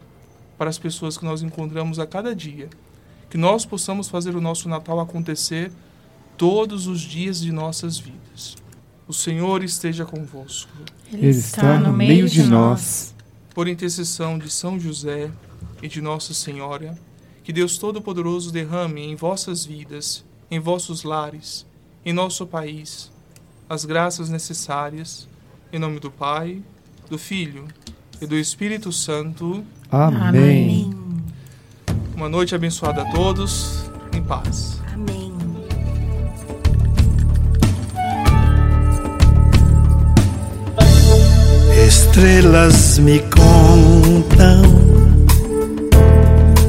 para 0.61 0.69
as 0.69 0.79
pessoas 0.79 1.17
que 1.17 1.25
nós 1.25 1.41
encontramos 1.41 1.99
a 1.99 2.07
cada 2.07 2.37
dia, 2.37 2.69
que 3.31 3.39
nós 3.39 3.65
possamos 3.65 4.11
fazer 4.11 4.37
o 4.37 4.43
nosso 4.43 4.69
Natal 4.69 5.01
acontecer 5.01 5.73
todos 6.37 6.87
os 6.87 7.01
dias 7.01 7.41
de 7.41 7.51
nossas 7.51 7.97
vidas. 7.99 8.59
O 9.09 9.13
Senhor 9.15 9.65
esteja 9.65 10.05
convosco. 10.05 10.71
Ele 11.11 11.29
está 11.29 11.81
no 11.81 11.95
meio 11.95 12.29
de 12.29 12.43
nós. 12.43 13.15
Por 13.55 13.69
intercessão 13.69 14.39
de 14.39 14.51
São 14.51 14.79
José 14.79 15.31
e 15.83 15.89
de 15.89 16.03
Nossa 16.03 16.35
Senhora, 16.35 16.95
que 17.43 17.55
Deus 17.55 17.79
Todo-Poderoso 17.79 18.53
derrame 18.53 19.01
em 19.01 19.17
vossas 19.17 19.65
vidas, 19.65 20.23
em 20.51 20.61
vossos 20.61 21.05
lares, 21.05 21.65
em 22.05 22.13
nosso 22.13 22.47
país, 22.47 23.11
as 23.67 23.87
graças 23.87 24.29
necessárias, 24.29 25.27
em 25.73 25.79
nome 25.79 26.01
do 26.01 26.11
Pai, 26.11 26.63
do 27.09 27.17
Filho 27.17 27.67
e 28.21 28.27
do 28.27 28.37
Espírito 28.37 28.93
Santo. 28.93 29.65
Amém. 29.91 30.91
Uma 32.15 32.29
noite 32.29 32.55
abençoada 32.55 33.03
a 33.03 33.05
todos, 33.07 33.91
em 34.13 34.23
paz. 34.23 34.81
Amém. 34.93 35.33
Estrelas 41.87 42.99
me 42.99 43.19
contam 43.21 44.63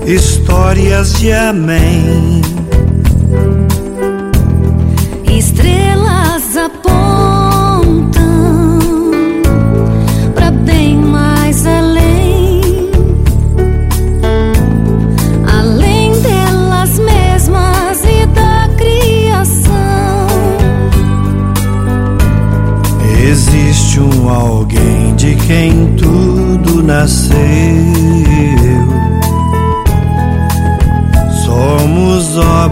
histórias 0.06 1.14
de 1.14 1.32
amém. 1.32 2.42
Estrelas 5.28 6.58
apontam 6.58 7.11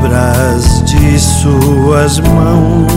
obras 0.10 0.84
de 0.86 1.20
suas 1.20 2.20
mãos. 2.20 2.92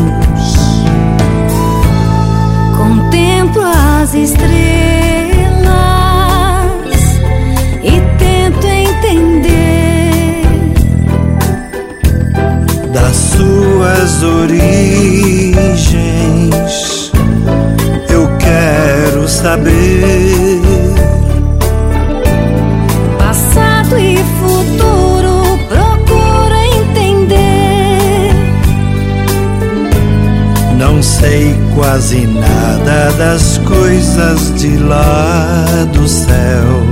Contemplo 2.76 3.62
as 3.64 4.14
estrelas 4.14 4.52
e 7.82 8.00
tento 8.18 8.66
entender 8.66 10.42
das 12.92 13.14
suas 13.14 14.22
origens. 14.22 15.52
Eu 18.08 18.28
quero 18.38 19.28
saber 19.28 20.31
quase 31.92 32.26
nada 32.26 33.12
das 33.18 33.58
coisas 33.58 34.54
de 34.58 34.78
lá 34.78 35.66
do 35.92 36.08
céu. 36.08 36.86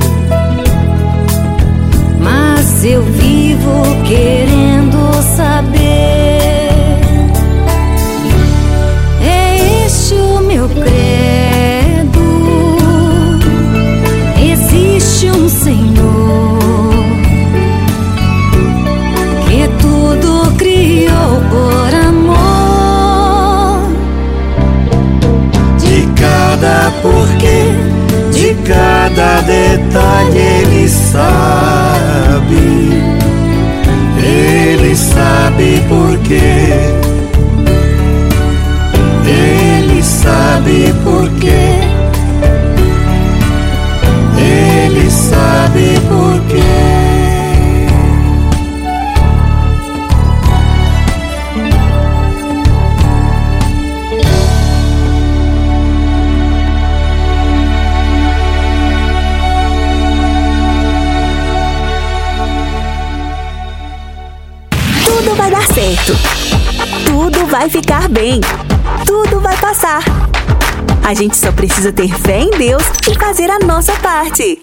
Mas 2.23 2.85
eu 2.85 3.03
vivo 3.03 3.83
querendo 4.07 4.80
gente 71.21 71.37
só 71.37 71.53
precisa 71.53 71.93
ter 71.93 72.09
fé 72.21 72.41
em 72.41 72.51
Deus 72.51 72.83
e 73.07 73.15
fazer 73.15 73.51
a 73.51 73.59
nossa 73.59 73.93
parte. 74.01 74.59